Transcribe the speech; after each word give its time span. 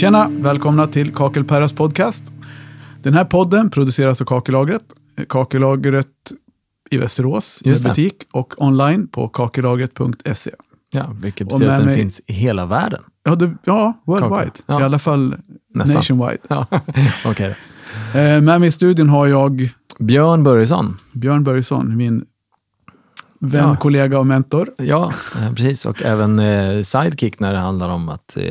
Tjena! 0.00 0.28
Välkomna 0.30 0.86
till 0.86 1.14
Kakelperras 1.14 1.72
podcast. 1.72 2.22
Den 3.02 3.14
här 3.14 3.24
podden 3.24 3.70
produceras 3.70 4.20
av 4.20 4.24
Kakellagret. 4.24 4.82
Kakellagret 5.28 6.06
i 6.90 6.96
Västerås, 6.98 7.60
det. 7.64 7.82
butik 7.84 8.14
och 8.32 8.54
online 8.62 9.08
på 9.08 9.28
kakellagret.se. 9.28 10.50
Ja, 10.90 11.06
vilket 11.22 11.52
Och 11.52 11.58
betyder 11.58 11.72
att 11.74 11.78
den 11.78 11.86
mig- 11.86 11.96
finns 11.96 12.20
i 12.26 12.32
hela 12.32 12.66
världen. 12.66 13.02
Ja, 13.24 13.34
du, 13.34 13.56
ja 13.64 13.92
worldwide. 14.04 14.50
Ja. 14.66 14.80
I 14.80 14.84
alla 14.84 14.98
fall 14.98 15.36
Nästan. 15.74 15.94
nationwide. 15.96 16.38
Ja. 16.48 16.66
Okej. 17.24 17.56
Eh, 18.14 18.20
med 18.42 18.42
mig 18.42 18.66
i 18.66 18.70
studion 18.70 19.08
har 19.08 19.26
jag 19.26 19.70
Björn 19.98 20.44
Börjesson. 20.44 20.96
Björn 21.12 21.44
Börjesson, 21.44 21.96
min 21.96 22.24
vän, 23.40 23.68
Ja. 23.68 23.76
kollega 23.76 24.18
och 24.18 24.26
mentor. 24.26 24.70
Ja, 24.78 25.12
eh, 25.38 25.52
precis. 25.54 25.86
Och 25.86 26.02
även 26.02 26.38
eh, 26.38 26.82
sidekick 26.82 27.40
när 27.40 27.52
det 27.52 27.58
handlar 27.58 27.88
om 27.88 28.08
att 28.08 28.36
eh, 28.36 28.44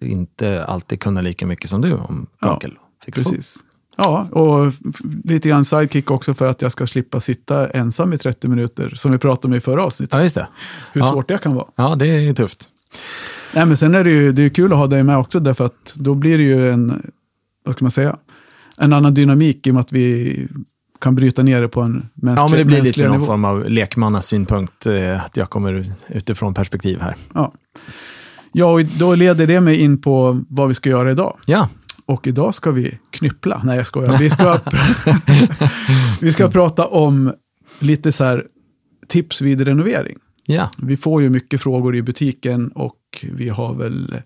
inte 0.00 0.64
alltid 0.64 1.00
kunna 1.00 1.20
lika 1.20 1.46
mycket 1.46 1.70
som 1.70 1.80
du 1.80 1.92
om 1.94 2.26
Ja, 2.40 2.48
kakel. 2.48 2.74
Fixation. 3.04 3.32
Precis. 3.34 3.56
Ja, 3.96 4.26
och 4.30 4.72
lite 5.24 5.48
grann 5.48 5.64
sidekick 5.64 6.10
också 6.10 6.34
för 6.34 6.46
att 6.46 6.62
jag 6.62 6.72
ska 6.72 6.86
slippa 6.86 7.20
sitta 7.20 7.68
ensam 7.68 8.12
i 8.12 8.18
30 8.18 8.48
minuter, 8.48 8.92
som 8.96 9.12
vi 9.12 9.18
pratade 9.18 9.46
om 9.48 9.54
i 9.54 9.60
förra 9.60 9.84
avsnittet. 9.84 10.12
Ja, 10.14 10.22
just 10.22 10.34
det. 10.34 10.48
Hur 10.92 11.00
Ja. 11.00 11.06
svårt 11.12 11.28
det 11.28 11.38
kan 11.38 11.54
vara. 11.54 11.66
Ja, 11.76 11.94
det 11.96 12.06
är 12.06 12.34
tufft. 12.34 12.68
Nej, 13.54 13.66
men 13.66 13.76
sen 13.76 13.94
är 13.94 14.04
det 14.04 14.10
ju 14.10 14.32
det 14.32 14.42
är 14.42 14.48
kul 14.48 14.72
att 14.72 14.78
ha 14.78 14.86
dig 14.86 15.02
med 15.02 15.18
också, 15.18 15.40
därför 15.40 15.66
att 15.66 15.94
då 15.96 16.14
blir 16.14 16.38
det 16.38 16.44
ju 16.44 16.70
en, 16.70 17.10
vad 17.64 17.74
ska 17.74 17.84
man 17.84 17.90
säga, 17.90 18.16
en 18.78 18.92
annan 18.92 19.14
dynamik 19.14 19.66
i 19.66 19.70
och 19.70 19.74
med 19.74 19.80
att 19.80 19.92
vi 19.92 20.48
kan 21.00 21.14
bryta 21.14 21.42
ner 21.42 21.60
det 21.62 21.68
på 21.68 21.80
en 21.80 22.08
mänsklig, 22.14 22.44
Ja, 22.44 22.48
men 22.48 22.58
det 22.58 22.64
blir 22.64 22.82
lite 22.82 23.02
någon 23.02 23.12
nivå. 23.12 23.24
form 23.26 23.44
av 23.44 23.70
lekmannasynpunkt, 23.70 24.86
eh, 24.86 25.24
att 25.24 25.36
jag 25.36 25.50
kommer 25.50 25.92
utifrån 26.08 26.54
perspektiv 26.54 27.00
här. 27.00 27.16
Ja. 27.34 27.52
Ja, 28.52 28.66
och 28.72 28.84
då 28.84 29.14
leder 29.14 29.46
det 29.46 29.60
mig 29.60 29.80
in 29.80 30.00
på 30.00 30.44
vad 30.48 30.68
vi 30.68 30.74
ska 30.74 30.90
göra 30.90 31.10
idag. 31.10 31.38
Ja, 31.46 31.68
Och 32.06 32.26
idag 32.26 32.54
ska 32.54 32.70
vi 32.70 32.98
knyppla. 33.10 33.60
Nej, 33.64 33.76
jag 33.76 33.86
skojar. 33.86 34.18
Vi 34.18 34.30
ska, 34.30 34.58
vi 36.20 36.32
ska 36.32 36.48
prata 36.48 36.86
om 36.86 37.32
lite 37.78 38.12
så 38.12 38.24
här 38.24 38.46
tips 39.08 39.40
vid 39.40 39.60
renovering. 39.60 40.18
ja, 40.46 40.70
Vi 40.78 40.96
får 40.96 41.22
ju 41.22 41.30
mycket 41.30 41.60
frågor 41.60 41.96
i 41.96 42.02
butiken 42.02 42.68
och 42.68 42.96
vi 43.32 43.48
har 43.48 43.74
väl 43.74 44.16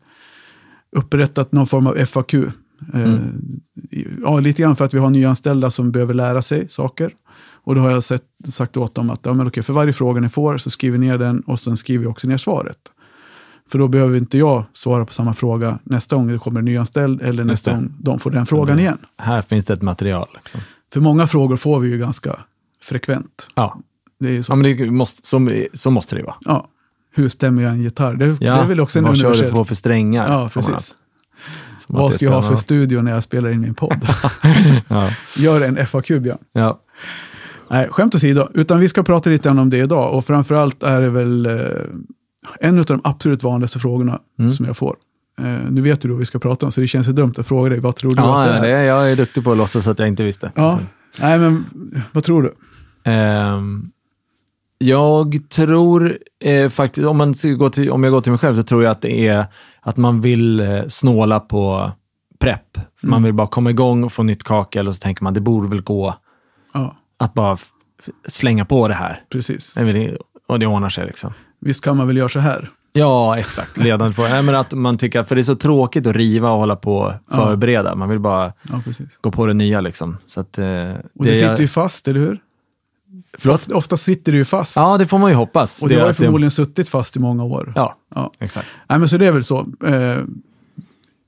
upprättat 0.97 1.53
någon 1.53 1.67
form 1.67 1.87
av 1.87 2.05
FAQ. 2.07 2.35
Eh, 2.35 3.15
Ja, 4.23 4.41
lite 4.41 4.63
grann 4.63 4.77
för 4.77 4.85
att 4.85 4.95
vi 4.95 4.99
har 4.99 5.11
nyanställda 5.11 5.71
som 5.71 5.93
behöver 5.93 6.15
lära 6.15 6.43
sig 6.43 6.69
saker. 6.69 7.15
Och 7.65 7.75
då 7.75 7.81
har 7.81 7.91
jag 7.91 8.03
sett, 8.05 8.23
sagt 8.49 8.77
åt 8.77 8.95
dem 8.95 9.11
att 9.11 9.21
ja, 9.23 9.33
men 9.35 9.47
okej, 9.47 9.63
för 9.63 9.73
varje 9.73 9.93
fråga 9.93 10.21
ni 10.21 10.29
får 10.29 10.59
så 10.59 10.71
skriver 10.71 10.99
ner 10.99 11.19
den 11.19 11.41
och 11.41 11.61
sen 11.61 11.77
skriver 11.77 12.05
jag 12.05 12.11
också 12.11 12.29
ner 12.29 12.37
svaret. 12.37 12.79
För 13.71 13.79
då 13.79 13.89
behöver 13.89 14.17
inte 14.19 14.39
jag 14.39 14.65
svara 14.73 15.05
på 15.05 15.13
samma 15.13 15.35
fråga 15.35 15.79
nästa 15.85 16.17
gång 16.17 16.27
det 16.27 16.39
kommer 16.39 16.59
en 16.59 16.65
nyanställd 16.65 17.23
eller 17.23 17.45
nästa 17.45 17.73
gång 17.73 17.93
de 17.99 18.19
får 18.19 18.31
den 18.31 18.47
frågan 18.47 18.79
igen. 18.79 18.99
här 19.19 19.43
finns 19.43 19.65
det 19.65 19.73
ett 19.73 19.83
material. 19.83 20.29
Liksom. 20.35 20.61
För 20.93 21.01
många 21.01 21.27
frågor 21.27 21.57
får 21.57 21.81
vi 21.81 21.91
ju 21.91 21.99
ganska 21.99 22.37
frekvent. 22.83 23.49
Ja. 23.55 23.79
Det 24.21 24.37
är 24.37 24.43
så. 24.43 24.53
ja, 24.53 24.57
men 24.57 24.77
det 24.77 24.91
måste, 24.91 25.29
så, 25.29 25.65
så 25.73 25.91
måste 25.91 26.17
det 26.17 26.23
vara. 26.23 26.37
Ja. 26.41 26.69
Hur 27.15 27.29
stämmer 27.29 27.63
jag 27.63 27.73
en 27.73 27.83
gitarr? 27.83 28.15
Det, 28.15 28.27
Ja, 28.27 28.37
det 28.41 28.61
är 28.61 28.67
väl 28.67 28.81
också 28.81 28.99
en 28.99 29.05
vad 29.05 29.17
kör 29.17 29.35
du 29.35 29.51
på 29.51 29.65
för 29.65 29.75
strängar? 29.75 30.33
Ja, 30.33 30.51
precis. 30.55 30.97
Vad 31.89 32.15
ska 32.15 32.25
jag 32.25 32.33
ha 32.33 32.43
för 32.43 32.57
studio 32.57 33.03
när 33.03 33.11
jag 33.11 33.23
spelar 33.23 33.51
in 33.51 33.61
min 33.61 33.75
podd? 33.75 34.07
Ja, 34.89 35.11
Gör 35.37 35.61
en 35.61 35.87
FAQ, 35.87 36.09
Björn. 36.09 36.39
ja. 36.53 36.81
Nej, 37.71 37.89
skämt 37.91 38.15
åsido. 38.15 38.49
Utan 38.55 38.79
vi 38.81 38.89
ska 38.89 39.03
prata 39.03 39.31
lite 39.31 39.51
om 39.51 39.71
det 39.71 39.79
idag. 39.79 40.15
Och 40.15 40.25
framförallt 40.25 40.83
är 40.83 41.01
det 41.01 41.11
väl 41.11 41.47
eh, 41.47 41.53
en 42.61 42.79
av 42.79 42.85
de 42.85 43.01
absolut 43.05 43.43
vanligaste 43.43 43.79
frågorna 43.79 44.21
Mm. 44.39 44.53
som 44.53 44.67
jag 44.67 44.77
får. 44.77 44.97
Eh, 45.39 45.45
nu 45.71 45.81
vet 45.81 46.01
du 46.01 46.09
vad 46.09 46.19
vi 46.19 46.25
ska 46.25 46.39
prata 46.39 46.67
om, 46.67 46.73
så 46.73 46.81
det 46.81 46.87
känns 46.87 47.09
ju 47.09 47.13
dumt 47.13 47.35
att 47.39 47.47
fråga 47.47 47.69
dig. 47.71 47.81
Vad 47.81 47.97
tror 47.97 48.15
du 48.15 48.21
att 48.23 48.27
Ja, 48.27 48.39
det 48.45 48.49
ja, 48.51 48.55
är? 48.57 48.63
det 48.63 48.69
är, 48.69 48.85
jag 48.85 49.13
är 49.13 49.17
duktig 49.17 49.45
på 49.45 49.53
att 49.53 49.59
låtsas 49.59 49.87
att 49.87 49.99
jag 49.99 50.09
inte 50.09 50.25
visste. 50.25 50.53
Ja. 50.55 50.79
Nej, 51.21 51.39
men 51.39 51.65
vad 52.13 52.25
tror 52.25 52.43
du? 52.43 52.55
ehm, 53.11 53.91
jag 54.79 55.39
tror 55.51 56.19
eh, 56.45 56.69
faktiskt, 56.69 57.07
om, 57.07 57.17
man 57.19 57.35
ska 57.35 57.49
gå 57.49 57.71
till, 57.71 57.91
om 57.91 58.05
jag 58.05 58.13
går 58.13 58.21
till 58.21 58.33
mig 58.33 58.39
själv, 58.39 58.55
så 58.57 58.63
tror 58.63 58.83
jag 58.83 58.91
att 58.91 59.01
det 59.03 59.29
är 59.29 59.47
att 59.81 59.97
man 59.97 60.21
vill 60.21 60.61
eh, 60.61 60.87
snåla 60.89 61.41
på 61.41 61.93
prepp. 62.39 62.79
Man 63.03 63.13
Mm. 63.13 63.23
vill 63.23 63.33
bara 63.33 63.47
komma 63.47 63.71
igång 63.71 64.05
och 64.05 64.13
få 64.13 64.23
nytt 64.23 64.45
kakel 64.45 64.89
och 64.89 64.95
så 64.95 65.01
tänker 65.01 65.25
man 65.25 65.35
det 65.35 65.41
borde 65.41 65.69
väl 65.69 65.83
gå 65.83 66.15
Ja, 66.75 66.97
att 67.19 67.35
bara 67.35 67.57
slänga 68.29 68.65
på 68.65 68.89
det 68.89 68.95
här. 68.95 69.21
precis. 69.33 69.75
Det 69.75 70.17
Och 70.49 70.59
det 70.59 70.67
ordnar 70.67 70.89
sig 70.89 71.07
liksom. 71.07 71.33
Visst 71.65 71.85
kan 71.85 71.97
man 71.97 72.07
väl 72.07 72.17
göra 72.17 72.29
så 72.29 72.39
här? 72.41 72.69
Ja, 72.93 73.39
exakt. 73.39 73.77
Ledande 73.77 74.13
för, 74.15 74.29
nej, 74.29 74.43
men 74.43 74.55
att 74.55 74.73
man 74.73 74.99
tycker, 74.99 75.23
för 75.23 75.35
det 75.35 75.41
är 75.41 75.43
så 75.43 75.55
tråkigt 75.57 76.07
att 76.07 76.17
riva 76.17 76.51
och 76.51 76.59
hålla 76.59 76.77
på 76.77 76.97
och 76.99 77.13
förbereda. 77.35 77.95
Man 77.95 78.09
vill 78.09 78.19
bara 78.21 78.53
Ja, 78.63 78.81
gå 79.21 79.31
på 79.31 79.47
det 79.47 79.55
nya 79.55 79.81
liksom. 79.81 80.17
Så 80.27 80.41
att, 80.41 80.59
eh, 80.59 80.65
Och 81.19 81.25
det, 81.25 81.35
sitter 81.35 81.49
jag- 81.51 81.61
ju 81.61 81.69
fast, 81.69 82.09
eller 82.09 82.21
hur? 82.21 82.39
Förlåt? 83.39 83.61
Ofta, 83.61 83.75
ofta 83.77 83.97
sitter 83.97 84.33
det 84.33 84.39
ju 84.39 84.45
fast. 84.45 84.77
Ja, 84.77 84.99
det 84.99 85.07
får 85.07 85.19
man 85.19 85.31
ju 85.31 85.37
hoppas. 85.37 85.83
och 85.83 85.89
det, 85.89 85.95
har 85.95 86.03
ju 86.03 86.11
att 86.11 86.17
det- 86.17 86.25
förmodligen 86.25 86.51
suttit 86.51 86.89
fast 86.89 87.17
i 87.17 87.19
många 87.19 87.45
år. 87.45 87.73
Ja, 87.77 87.95
Ja. 88.15 88.33
exakt. 88.39 88.69
Nej, 88.89 88.99
men 88.99 89.09
så 89.09 89.17
det 89.17 89.27
är 89.27 89.33
väl 89.33 89.45
så. 89.45 89.59
Eh, 89.87 90.19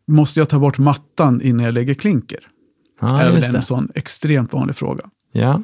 måste 0.09 0.41
jag 0.41 0.49
ta 0.49 0.59
bort 0.59 0.79
mattan 0.79 1.41
innan 1.43 1.65
jag 1.67 1.75
lägger 1.75 1.95
klinker? 1.95 2.39
Ja, 3.01 3.21
är 3.21 3.33
väl 3.33 3.45
en 3.45 3.53
det. 3.53 3.63
sån 3.63 3.89
extremt 3.95 4.53
vanlig 4.53 4.77
fråga. 4.77 5.05
Ja, 5.33 5.61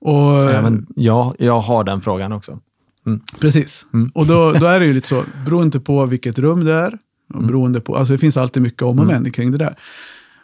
Och, 0.00 0.50
även 0.50 0.86
jag, 0.96 1.34
jag 1.38 1.60
har 1.60 1.84
den 1.84 2.00
frågan 2.00 2.32
också. 2.32 2.58
Precis. 3.40 3.86
Mm. 3.92 4.10
Och 4.14 4.26
då, 4.26 4.52
då 4.52 4.66
är 4.66 4.80
det 4.80 4.86
ju 4.86 4.92
lite 4.92 5.08
så, 5.08 5.24
beroende 5.44 5.80
på 5.80 6.06
vilket 6.06 6.38
rum 6.38 6.64
det 6.64 6.72
är, 6.72 6.98
Mm. 7.34 7.42
och 7.42 7.48
beroende 7.48 7.80
på, 7.80 7.96
alltså 7.96 8.12
det 8.14 8.18
finns 8.18 8.36
alltid 8.36 8.62
mycket 8.62 8.82
om 8.82 8.98
och 8.98 9.06
men 9.06 9.32
kring 9.32 9.50
det 9.52 9.58
där. 9.58 9.76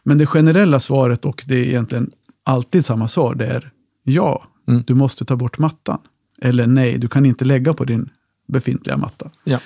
Men 0.05 0.19
det 0.19 0.27
generella 0.27 0.81
svaret, 0.81 1.25
och 1.25 1.45
det 1.47 1.55
är 1.55 1.65
egentligen 1.65 2.11
alltid 2.45 2.85
samma 2.85 3.09
svar, 3.09 3.35
det 3.35 3.47
är 3.47 3.71
ja, 4.05 4.45
Mm. 4.69 4.83
du 4.87 4.95
måste 4.95 5.25
ta 5.25 5.37
bort 5.37 5.59
mattan. 5.59 5.99
Eller 6.43 6.67
nej, 6.67 6.99
du 6.99 7.09
kan 7.09 7.27
inte 7.27 7.45
lägga 7.45 7.75
på 7.75 7.85
din 7.85 8.09
befintliga 8.49 8.97
matta. 8.97 9.31
Ja. 9.45 9.59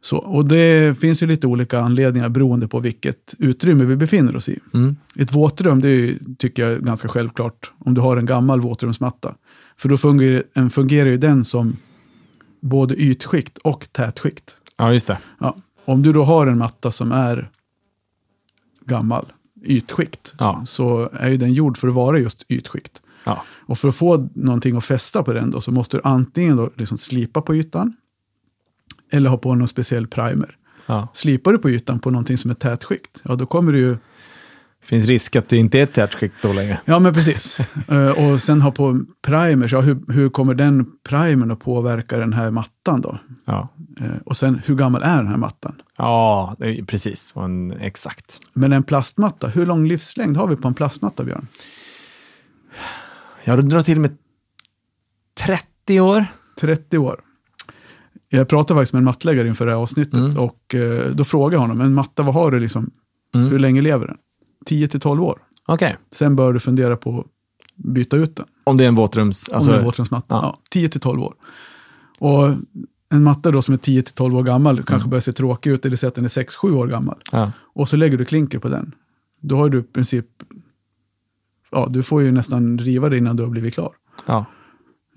Så, 0.00 0.16
och 0.16 0.46
det 0.46 0.98
finns 0.98 1.22
ju 1.22 1.26
lite 1.26 1.46
olika 1.46 1.80
anledningar 1.80 2.28
beroende 2.28 2.68
på 2.68 2.80
vilket 2.80 3.34
utrymme 3.38 3.84
vi 3.84 3.96
befinner 3.96 4.36
oss 4.36 4.48
i. 4.48 4.58
Mm. 4.74 4.96
Ett 5.16 5.32
våtrum, 5.34 5.80
det 5.80 5.88
är 5.88 5.96
ju, 5.96 6.18
tycker 6.38 6.62
jag 6.62 6.72
är 6.72 6.78
ganska 6.78 7.08
självklart 7.08 7.70
om 7.78 7.94
du 7.94 8.00
har 8.00 8.16
en 8.16 8.26
gammal 8.26 8.60
våtrumsmatta. 8.60 9.34
För 9.76 9.88
då 9.88 9.96
fungerar, 9.98 10.68
fungerar 10.68 11.08
ju 11.08 11.16
den 11.16 11.44
som 11.44 11.76
både 12.62 12.94
ytskikt 12.94 13.58
och 13.58 13.88
tätskikt. 13.92 14.56
ja, 14.76 14.92
just 14.92 15.06
det. 15.06 15.18
Ja. 15.38 15.56
Om 15.84 16.02
du 16.02 16.12
då 16.12 16.24
har 16.24 16.46
en 16.46 16.58
matta 16.58 16.92
som 16.92 17.12
är 17.12 17.50
gammal, 18.84 19.32
ytskikt, 19.64 20.34
Ja. 20.38 20.62
så 20.66 21.10
är 21.12 21.28
ju 21.28 21.36
den 21.36 21.52
gjord 21.52 21.78
för 21.78 21.88
att 21.88 21.94
vara 21.94 22.18
just 22.18 22.44
ytskikt. 22.48 23.02
Ja. 23.24 23.44
Och 23.66 23.78
för 23.78 23.88
att 23.88 23.96
få 23.96 24.28
någonting 24.34 24.76
att 24.76 24.84
fästa 24.84 25.22
på 25.22 25.32
den 25.32 25.50
då, 25.50 25.60
så 25.60 25.70
måste 25.72 25.96
du 25.96 26.00
antingen 26.04 26.56
då 26.56 26.70
liksom 26.76 26.98
slipa 26.98 27.42
på 27.42 27.54
ytan, 27.56 27.92
eller 29.12 29.30
ha 29.30 29.36
på 29.38 29.54
någon 29.54 29.68
speciell 29.68 30.06
primer. 30.06 30.56
Ja. 30.86 31.08
Slipar 31.14 31.52
du 31.52 31.58
på 31.58 31.70
ytan 31.70 31.98
på 31.98 32.10
någonting 32.10 32.38
som 32.38 32.50
är 32.50 32.54
tätskikt, 32.54 33.22
ja 33.24 33.34
då 33.34 33.46
kommer 33.46 33.72
du 33.72 33.78
ju 33.78 33.96
Finns 34.82 35.06
risk 35.06 35.36
att 35.36 35.48
det 35.48 35.56
inte 35.56 35.78
är 35.78 35.82
ett 35.82 35.92
tätskikt 35.92 36.34
då 36.42 36.52
längre. 36.52 36.80
Ja, 36.84 36.98
men 36.98 37.14
precis. 37.14 37.58
Eh, 37.88 38.24
och 38.32 38.42
sen 38.42 38.62
ha 38.62 38.70
på 38.70 39.00
primers, 39.26 39.72
ja, 39.72 39.80
hur, 39.80 40.12
hur 40.12 40.28
kommer 40.28 40.54
den 40.54 40.86
primern 41.08 41.50
att 41.50 41.60
påverka 41.60 42.16
den 42.18 42.32
här 42.32 42.50
mattan 42.50 43.00
då? 43.00 43.18
Ja, 43.44 43.68
Eh, 44.00 44.16
och 44.24 44.36
sen, 44.36 44.60
hur 44.66 44.74
gammal 44.74 45.02
är 45.02 45.16
den 45.16 45.26
här 45.26 45.36
mattan? 45.36 45.82
ja 45.96 46.56
precis. 46.86 47.32
Och 47.36 47.44
en, 47.44 47.72
exakt. 47.72 48.40
Men 48.52 48.72
en 48.72 48.82
plastmatta, 48.82 49.48
hur 49.48 49.66
lång 49.66 49.86
livslängd 49.88 50.36
har 50.36 50.46
vi 50.46 50.56
på 50.56 50.68
en 50.68 50.74
plastmatta, 50.74 51.24
Björn? 51.24 51.46
Jag 53.44 53.68
drar 53.68 53.82
till 53.82 54.00
med 54.00 54.16
30 55.46 56.00
år. 56.00 56.24
30 56.60 56.98
år. 56.98 57.20
Jag 58.28 58.48
pratade 58.48 58.78
faktiskt 58.80 58.92
med 58.92 58.98
en 59.00 59.04
mattläggare 59.04 59.48
inför 59.48 59.66
det 59.66 59.72
här 59.72 59.78
avsnittet 59.78 60.14
Mm. 60.14 60.38
och 60.38 60.74
eh, 60.74 61.10
då 61.10 61.24
frågade 61.24 61.54
jag 61.56 61.60
honom, 61.60 61.80
en 61.80 61.94
matta, 61.94 62.22
vad 62.22 62.34
har 62.34 62.50
du 62.50 62.60
liksom, 62.60 62.90
Mm. 63.34 63.48
hur 63.50 63.58
länge 63.58 63.80
lever 63.80 64.06
den? 64.06 64.16
10 64.64 64.88
till 64.88 65.00
12 65.00 65.22
år. 65.22 65.38
Okej. 65.66 65.96
Sen 66.10 66.36
bör 66.36 66.52
du 66.52 66.60
fundera 66.60 66.96
på 66.96 67.18
att 67.20 67.26
byta 67.76 68.16
ut 68.16 68.36
den. 68.36 68.46
Om 68.64 68.76
det 68.76 68.84
är 68.84 68.88
en 68.88 68.94
våtrums... 68.94 69.36
Alltså, 69.48 69.54
Alltså, 69.54 69.70
om 69.70 69.76
det 69.76 69.82
är 69.82 69.84
våtrumsmatta. 69.84 70.34
ja. 70.34 70.40
Ja. 70.42 70.58
10 70.70 70.88
till 70.88 71.00
12 71.00 71.22
år. 71.22 71.34
Och 72.18 72.48
en 73.08 73.22
matta 73.22 73.50
då 73.50 73.62
som 73.62 73.74
är 73.74 73.78
10 73.78 74.02
till 74.02 74.14
12 74.14 74.36
år 74.36 74.42
gammal 74.42 74.74
Mm. 74.74 74.84
kanske 74.84 75.08
börjar 75.08 75.20
se 75.20 75.32
tråkig 75.32 75.70
ut, 75.70 75.86
eller 75.86 75.96
säga 75.96 76.08
att 76.08 76.14
den 76.14 76.24
är 76.24 76.28
6-7 76.28 76.72
år 76.74 76.86
gammal. 76.86 77.18
ja. 77.32 77.52
Och 77.60 77.88
så 77.88 77.96
lägger 77.96 78.18
du 78.18 78.24
klinker 78.24 78.58
på 78.58 78.68
den. 78.68 78.94
Då 79.40 79.56
har 79.56 79.68
du 79.68 79.78
i 79.78 79.82
princip, 79.82 80.26
ja 81.70 81.86
du 81.90 82.02
får 82.02 82.22
ju 82.22 82.32
nästan 82.32 82.78
riva 82.78 83.08
det 83.08 83.18
innan 83.18 83.36
du 83.36 83.42
har 83.42 83.50
blivit 83.50 83.74
klar. 83.74 83.92
Ja. 84.26 84.46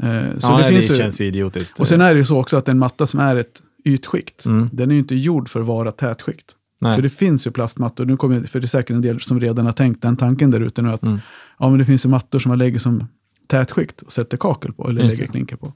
Eh, 0.04 0.38
så 0.38 0.52
ja, 0.52 0.58
det 0.58 0.64
det, 0.64 0.70
finns 0.70 0.92
ju, 0.92 0.96
känns 0.96 1.22
ju 1.22 1.26
idiotiskt. 1.26 1.80
och 1.80 1.88
sen 1.88 2.02
är 2.02 2.14
det 2.14 2.18
ju 2.18 2.26
så 2.26 2.40
också 2.40 2.58
att 2.58 2.70
en 2.70 2.80
matta 2.80 3.08
som 3.08 3.20
är 3.20 3.36
ett 3.36 3.62
ytskikt, 3.86 4.46
Mm. 4.46 4.70
den 4.74 4.90
är 4.92 4.96
ju 4.96 5.00
inte 5.00 5.16
gjord 5.16 5.50
för 5.50 5.62
att 5.62 5.68
vara 5.68 5.92
tätskikt. 5.92 6.56
Nej. 6.82 6.96
Så 6.96 7.02
det 7.02 7.10
finns 7.10 7.48
ju 7.48 7.52
plastmattor, 7.52 8.06
nu 8.06 8.18
kommer, 8.18 8.44
för 8.44 8.60
det 8.60 8.66
är 8.66 8.68
säkert 8.68 8.90
en 8.96 9.02
del 9.02 9.22
som 9.22 9.40
redan 9.40 9.66
har 9.66 9.74
tänkt 9.74 10.02
den 10.02 10.18
tanken 10.18 10.52
där 10.52 10.60
ute 10.60 10.82
nu, 10.82 10.92
att 10.92 11.04
Mm. 11.04 11.20
ja, 11.60 11.70
men 11.70 11.80
det 11.80 11.86
finns 11.86 12.06
ju 12.06 12.10
mattor 12.10 12.40
som 12.40 12.50
man 12.50 12.60
lägger 12.60 12.80
som 12.80 13.08
tätskikt 13.48 14.02
och 14.02 14.12
sätter 14.12 14.38
kakel 14.38 14.74
på, 14.74 14.90
eller 14.90 15.04
Just 15.04 15.18
lägger 15.18 15.32
klinker 15.32 15.56
på. 15.56 15.74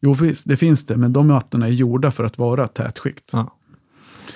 Jo, 0.00 0.16
det 0.44 0.56
finns 0.56 0.86
det, 0.86 0.96
men 0.96 1.12
de 1.12 1.26
mattorna 1.26 1.66
är 1.66 1.70
gjorda 1.70 2.10
för 2.10 2.24
att 2.24 2.38
vara 2.38 2.66
tätskikt. 2.66 3.30
Ja. 3.32 3.56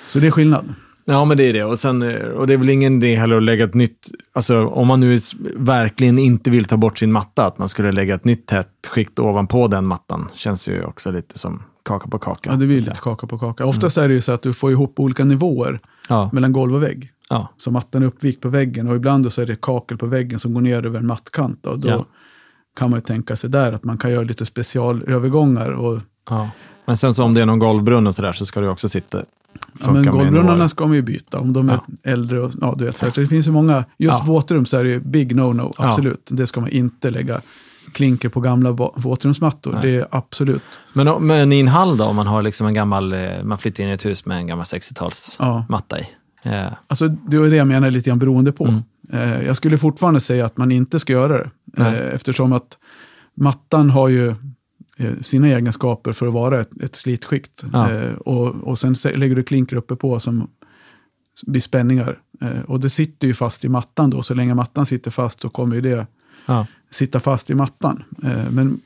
Så 0.06 0.18
det 0.18 0.26
är 0.26 0.30
skillnad. 0.30 0.74
Ja, 1.10 1.24
men 1.24 1.36
det 1.36 1.44
är 1.44 1.52
det. 1.52 1.64
Och, 1.64 1.78
sen, 1.80 2.02
eh, 2.02 2.16
och 2.16 2.46
det 2.46 2.52
är 2.52 2.58
väl 2.58 2.68
ingen 2.70 2.96
idé 3.02 3.14
heller 3.14 3.36
att 3.36 3.42
lägga 3.42 3.64
ett 3.64 3.74
nytt... 3.74 4.08
Alltså 4.32 4.66
om 4.66 4.86
man 4.86 5.00
nu 5.00 5.18
verkligen 5.56 6.18
inte 6.18 6.50
vill 6.50 6.64
ta 6.64 6.76
bort 6.76 6.98
sin 6.98 7.12
matta, 7.12 7.46
att 7.46 7.58
man 7.58 7.68
skulle 7.68 7.92
lägga 7.92 8.14
ett 8.14 8.24
nytt 8.24 8.46
tätt 8.46 8.68
skikt 8.88 9.18
ovanpå 9.18 9.68
den 9.68 9.86
mattan. 9.86 10.28
Känns 10.34 10.68
ju 10.68 10.84
också 10.84 11.10
lite 11.10 11.38
som 11.38 11.62
kaka 11.84 12.08
på 12.08 12.18
kaka. 12.18 12.50
Ja, 12.50 12.56
det 12.56 12.66
blir 12.66 12.76
lite 12.76 12.90
kaka 13.02 13.26
på 13.26 13.38
kaka. 13.38 13.66
Oftast 13.66 13.98
är 13.98 14.08
det 14.08 14.14
ju 14.14 14.20
så 14.20 14.32
att 14.32 14.42
du 14.42 14.52
får 14.52 14.70
ihop 14.70 15.00
olika 15.00 15.24
nivåer. 15.24 15.80
Ja, 16.08 16.30
mellan 16.32 16.52
golv 16.52 16.74
och 16.74 16.82
vägg. 16.82 17.10
ja, 17.30 17.48
Så 17.56 17.70
mattan 17.70 18.02
är 18.02 18.06
uppvikt 18.06 18.40
på 18.40 18.48
väggen 18.48 18.88
och 18.88 18.96
ibland 18.96 19.32
så 19.32 19.42
är 19.42 19.46
det 19.46 19.60
kakel 19.60 19.98
på 19.98 20.06
väggen 20.06 20.38
som 20.38 20.54
går 20.54 20.60
ner 20.60 20.86
över 20.86 20.98
en 20.98 21.06
mattkant. 21.06 21.66
Och 21.66 21.78
då 21.78 21.88
Ja. 21.88 22.04
kan 22.78 22.90
man 22.90 22.98
ju 22.98 23.02
tänka 23.04 23.36
sig 23.36 23.50
där 23.50 23.72
att 23.72 23.84
man 23.84 23.98
kan 23.98 24.10
göra 24.10 24.22
lite 24.24 24.46
specialövergångar. 24.46 25.70
Och, 25.70 26.00
ja. 26.30 26.50
Men 26.86 26.96
sen 26.96 27.14
så 27.14 27.24
om 27.24 27.34
det 27.34 27.40
är 27.42 27.46
någon 27.46 27.58
golvbrunn 27.58 28.06
och 28.06 28.14
sådär 28.14 28.32
så 28.32 28.46
ska 28.46 28.60
det 28.60 28.68
också 28.68 28.88
sitta... 28.88 29.24
ja, 29.80 29.92
men 29.92 30.04
golvbrunnarna 30.06 30.68
ska 30.68 30.86
man 30.86 30.96
ju 30.96 31.02
byta 31.02 31.38
om 31.40 31.52
de 31.52 31.68
är 31.68 31.72
Ja. 32.02 32.10
äldre. 32.12 32.40
Och, 32.40 32.52
ja, 32.60 32.74
du 32.78 32.84
vet, 32.84 32.98
så 32.98 33.06
här. 33.06 33.12
Så 33.12 33.20
det 33.20 33.26
finns 33.26 33.46
ju 33.48 33.52
många, 33.52 33.84
just 33.98 34.18
Ja. 34.20 34.24
våtrum 34.26 34.66
så 34.66 34.76
är 34.76 34.84
det 34.84 34.90
ju 34.90 35.00
big 35.00 35.32
no-no, 35.36 35.72
absolut. 35.78 36.28
Det 36.30 36.46
ska 36.46 36.60
man 36.60 36.70
inte 36.70 37.10
lägga 37.10 37.40
klinker 37.92 38.28
på 38.28 38.40
gamla 38.40 38.70
våtrumsmattor. 38.96 39.72
Nej. 39.72 39.82
Det 39.82 39.96
är 39.96 40.06
absolut. 40.10 40.62
Men, 40.92 41.26
men 41.26 41.52
i 41.52 41.60
en 41.60 41.68
hall 41.68 41.96
då, 41.96 42.04
om 42.04 42.16
man 42.16 42.26
har 42.26 42.42
liksom 42.42 42.66
en 42.66 42.74
gammal... 42.74 43.12
eh, 43.12 43.44
Man 43.44 43.58
flyttar 43.58 43.84
in 43.84 43.90
i 43.90 43.92
ett 43.92 44.06
hus 44.06 44.26
med 44.26 44.36
en 44.36 44.46
gammal 44.46 44.64
60-talsmatta 44.64 45.82
Ja. 45.88 45.98
i. 45.98 46.06
Eh, 46.42 46.72
Alltså, 46.86 47.08
det 47.08 47.38
var 47.38 47.46
det 47.46 47.56
jag 47.56 47.66
menar 47.66 47.90
lite 47.90 48.10
grann 48.10 48.18
beroende 48.18 48.52
på. 48.52 48.64
Mm. 48.66 48.82
Eh, 49.12 49.42
jag 49.46 49.56
skulle 49.56 49.78
fortfarande 49.78 50.20
säga 50.20 50.46
att 50.46 50.56
man 50.56 50.72
inte 50.72 50.98
ska 50.98 51.12
göra 51.12 51.38
det. 51.38 51.50
Eh, 51.76 52.14
eftersom 52.14 52.52
att 52.52 52.78
mattan 53.36 53.90
har 53.90 54.08
ju 54.08 54.34
sina 55.22 55.48
egenskaper 55.48 56.12
för 56.12 56.26
att 56.26 56.32
vara 56.32 56.60
ett, 56.60 56.82
ett 56.82 56.96
slitskikt. 56.96 57.64
Ja. 57.72 57.92
Eh, 57.92 58.12
och, 58.12 58.46
och 58.46 58.78
sen 58.78 58.94
lägger 59.14 59.36
du 59.36 59.42
klinker 59.42 59.76
uppe 59.76 59.96
på 59.96 60.20
som 60.20 60.48
blir 61.46 61.60
spänningar. 61.60 62.18
Eh, 62.40 62.60
och 62.60 62.80
det 62.80 62.90
sitter 62.90 63.26
ju 63.26 63.34
fast 63.34 63.64
i 63.64 63.68
mattan 63.68 64.10
då. 64.10 64.22
Så 64.22 64.34
länge 64.34 64.54
mattan 64.54 64.86
sitter 64.86 65.10
fast 65.10 65.40
så 65.40 65.48
kommer 65.48 65.74
ju 65.74 65.80
det 65.80 66.06
ja. 66.46 66.66
sitta 66.90 67.20
fast 67.20 67.50
i 67.50 67.54
mattan. 67.54 68.04
Eh, 68.24 68.50
men 68.50 68.80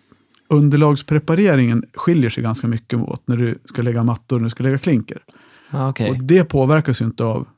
underlagsprepareringen 0.49 1.85
skiljer 1.95 2.31
sig 2.31 2.43
ganska 2.43 2.69
mycket 2.69 2.99
åt 2.99 3.29
när 3.29 3.37
du 3.37 3.59
ska 3.65 3.83
lägga 3.83 4.03
mattor 4.03 4.37
och 4.37 4.43
när 4.43 4.47
du 4.47 4.51
ska 4.51 4.63
lägga 4.63 4.79
klinker. 4.79 5.23
Ja, 5.71 5.89
okej. 5.89 6.11
Och 6.11 6.25
det 6.25 6.45
påverkas 6.45 7.01
ju 7.01 7.05
inte 7.05 7.25
av 7.25 7.49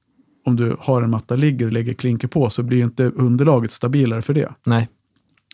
om 0.44 0.56
du 0.56 0.76
har 0.80 1.02
en 1.02 1.10
matta 1.10 1.36
ligger 1.36 1.66
och 1.66 1.72
lägger 1.72 1.94
klinker 1.94 2.28
på 2.28 2.50
så 2.50 2.62
blir 2.62 2.82
inte 2.82 3.04
underlaget 3.04 3.70
stabilare 3.70 4.22
för 4.22 4.34
det. 4.34 4.52
Nej. 4.66 4.88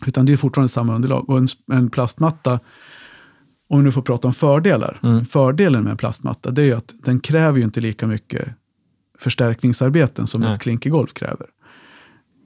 Utan 0.07 0.25
det 0.25 0.33
är 0.33 0.37
fortfarande 0.37 0.69
samma 0.69 0.95
underlag. 0.95 1.29
Och 1.29 1.37
en, 1.37 1.47
en 1.71 1.89
plastmatta, 1.89 2.59
om 3.69 3.77
vi 3.77 3.83
nu 3.83 3.91
får 3.91 4.01
prata 4.01 4.27
om 4.27 4.33
fördelar. 4.33 4.99
Mm. 5.03 5.25
Fördelen 5.25 5.83
med 5.83 5.91
en 5.91 5.97
plastmatta 5.97 6.51
det 6.51 6.61
är 6.61 6.65
ju 6.65 6.73
att 6.73 6.93
den 7.03 7.19
kräver 7.19 7.57
ju 7.57 7.63
inte 7.63 7.81
lika 7.81 8.07
mycket 8.07 8.49
förstärkningsarbeten 9.19 10.27
som 10.27 10.41
Nej. 10.41 10.53
ett 10.53 10.61
klinkergolv 10.61 11.07
kräver. 11.07 11.47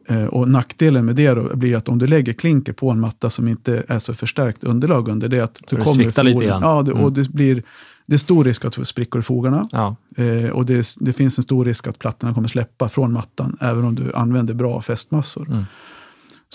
Eh, 0.08 0.26
och 0.26 0.50
nackdelen 0.50 1.06
med 1.06 1.16
det 1.16 1.56
blir 1.56 1.76
att 1.76 1.90
om 1.90 1.98
du 1.98 2.08
lägger 2.08 2.34
klinker 2.34 2.74
på 2.74 2.92
en 2.92 3.00
matta 3.00 3.30
som 3.30 3.48
inte 3.48 3.84
är 3.88 4.00
så 4.00 4.14
förstärkt 4.14 4.64
underlag 4.64 5.08
under 5.08 5.28
det, 5.28 5.40
att 5.40 5.62
Så 5.68 5.76
det 5.76 5.86
sviktar 5.86 6.24
lite 6.24 6.46
grann. 6.46 6.62
Ja, 6.62 6.82
det, 6.82 6.92
Mm. 6.92 7.04
och 7.04 7.14
det 7.14 7.30
blir 7.30 7.64
det 8.06 8.16
är 8.16 8.18
stor 8.18 8.44
risk 8.44 8.66
att 8.66 8.74
du 8.74 8.76
får 8.76 8.84
sprickor 8.84 9.20
i 9.20 9.24
fogarna. 9.24 9.68
Ja. 9.72 9.96
Eh, 10.18 10.50
och 10.50 10.66
det, 10.66 10.88
det 11.00 11.14
finns 11.14 11.38
en 11.38 11.44
stor 11.44 11.66
risk 11.66 11.88
att 11.88 12.00
plattorna 12.00 12.34
kommer 12.34 12.48
släppa 12.48 12.90
från 12.90 13.14
mattan, 13.14 13.58
även 13.62 13.84
om 13.86 13.96
du 13.96 14.14
använder 14.14 14.54
bra 14.54 14.82
fästmassor. 14.82 15.48
Mm. 15.48 15.66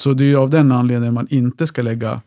Så 0.01 0.13
det 0.13 0.33
är 0.33 0.37
av 0.37 0.51
den 0.51 0.73
anledningen 0.73 1.15
man 1.15 1.27
inte 1.31 1.67
ska 1.67 1.83
lägga 1.83 2.21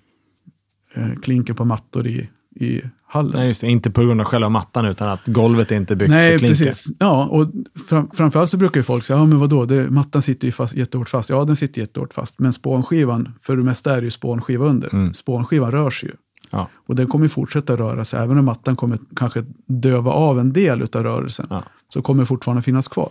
eh, 0.94 1.14
klinker 1.22 1.54
på 1.54 1.66
mattor 1.66 2.08
i, 2.08 2.30
i 2.56 2.82
hallen. 3.08 3.32
Nej, 3.36 3.48
just 3.48 3.62
det. 3.62 3.68
Inte 3.68 3.92
på 3.92 4.02
grund 4.02 4.22
av 4.22 4.28
själva 4.28 4.50
mattan, 4.50 4.86
utan 4.86 5.10
att 5.10 5.28
golvet 5.28 5.72
är 5.72 5.76
inte 5.76 5.96
byggt 5.96 6.12
Nej, 6.12 6.32
för 6.32 6.40
klinker. 6.40 6.66
precis. 6.66 6.96
Ja, 7.00 7.26
och 7.26 7.48
fram, 7.90 8.10
framförallt 8.14 8.50
så 8.50 8.58
brukar 8.58 8.80
ju 8.80 8.84
folk 8.84 9.06
säga, 9.06 9.20
ja 9.20 9.26
men 9.26 9.40
vadå, 9.40 9.66
det, 9.66 9.90
mattan 9.90 10.22
sitter 10.22 10.46
ju 10.46 10.52
fast, 10.52 10.76
jättehårt 10.76 11.10
fast. 11.10 11.30
Ja, 11.30 11.44
den 11.46 11.56
sitter 11.56 11.82
jättehårt 11.82 12.14
fast, 12.14 12.40
men 12.40 12.54
spånskivan, 12.54 13.34
för 13.40 13.58
det 13.58 13.64
mesta 13.64 13.96
är 13.96 14.02
det 14.02 14.06
ju 14.06 14.12
spånskiva 14.12 14.66
under. 14.66 14.94
Mm. 14.94 15.14
Spånskivan 15.14 15.72
rör 15.72 15.90
sig 15.90 16.10
ju. 16.10 16.16
Ja. 16.52 16.70
Och 16.88 16.96
den 16.96 17.08
kommer 17.08 17.28
fortsätta 17.28 17.76
röra 17.76 18.06
sig, 18.06 18.20
även 18.20 18.38
om 18.38 18.46
mattan 18.46 18.76
kommer 18.76 19.00
kanske 19.16 19.44
döva 19.68 20.12
av 20.12 20.40
en 20.40 20.54
del 20.54 20.82
av 20.82 21.04
rörelsen. 21.04 21.48
Ja. 21.50 21.64
Så 21.94 22.02
kommer 22.02 22.24
det 22.24 22.28
fortfarande 22.28 22.62
finnas 22.62 22.88
kvar. 22.88 23.10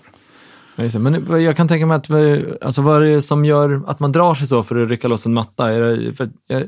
Ja. 0.77 0.99
Men 0.99 1.43
jag 1.43 1.57
kan 1.57 1.69
tänka 1.69 1.87
mig 1.87 1.97
att, 1.97 2.11
vi- 2.11 2.55
alltså, 2.63 2.83
vad 2.83 2.97
är 3.03 3.07
det 3.07 3.23
som 3.23 3.45
gör 3.45 3.83
att 3.87 4.01
man 4.01 4.13
drar 4.13 4.35
sig 4.35 4.47
så 4.47 4.63
för 4.63 4.77
att 4.83 4.89
rycka 4.89 5.09
loss 5.09 5.27
en 5.27 5.35
matta? 5.35 5.71
Är 5.73 5.81
det, 5.81 6.31
jag, 6.47 6.65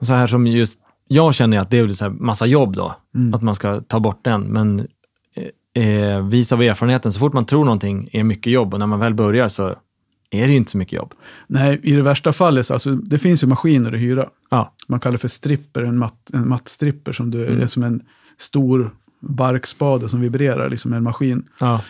så 0.00 0.14
här 0.14 0.26
som 0.26 0.46
just, 0.46 0.80
jag 1.08 1.34
känner 1.34 1.58
att 1.58 1.70
det 1.70 1.78
är 1.78 1.88
så 1.88 2.04
här 2.04 2.10
massa 2.12 2.46
jobb 2.46 2.76
då, 2.76 2.94
Mm. 3.14 3.34
att 3.34 3.42
man 3.42 3.54
ska 3.54 3.80
ta 3.80 4.00
bort 4.00 4.24
den. 4.24 4.42
Men 4.42 4.86
eh, 5.74 5.84
eh, 5.86 6.26
vis 6.26 6.52
av 6.52 6.62
erfarenheten, 6.62 7.12
så 7.12 7.18
fort 7.18 7.32
man 7.32 7.44
tror 7.46 7.64
någonting 7.64 8.08
är 8.12 8.24
mycket 8.24 8.52
jobb 8.52 8.74
och 8.74 8.80
när 8.80 8.86
man 8.86 9.00
väl 9.00 9.14
börjar 9.14 9.48
så 9.48 9.68
är 10.30 10.46
det 10.46 10.50
ju 10.52 10.56
inte 10.56 10.70
så 10.70 10.78
mycket 10.78 10.92
jobb. 10.96 11.14
Nej, 11.46 11.80
i 11.82 11.92
det 11.92 12.02
värsta 12.02 12.32
fallet, 12.32 12.66
så- 12.66 12.72
alltså, 12.72 12.90
det 12.94 13.18
finns 13.18 13.42
ju 13.42 13.46
maskiner 13.46 13.92
att 13.92 14.00
hyra. 14.00 14.26
Ja, 14.50 14.74
Man 14.88 15.00
kallar 15.00 15.12
det 15.12 15.18
för 15.18 15.28
stripper, 15.28 15.82
en, 15.82 15.98
matt, 15.98 16.30
en 16.32 16.48
mattstripper 16.48 17.12
som 17.12 17.30
du, 17.30 17.46
Mm. 17.46 17.60
är 17.62 17.66
som 17.66 17.82
en 17.82 18.02
stor 18.38 18.94
barkspade 19.20 20.08
som 20.08 20.20
vibrerar, 20.20 20.70
liksom 20.70 20.92
en 20.92 21.02
maskin. 21.02 21.42
ja, 21.60 21.80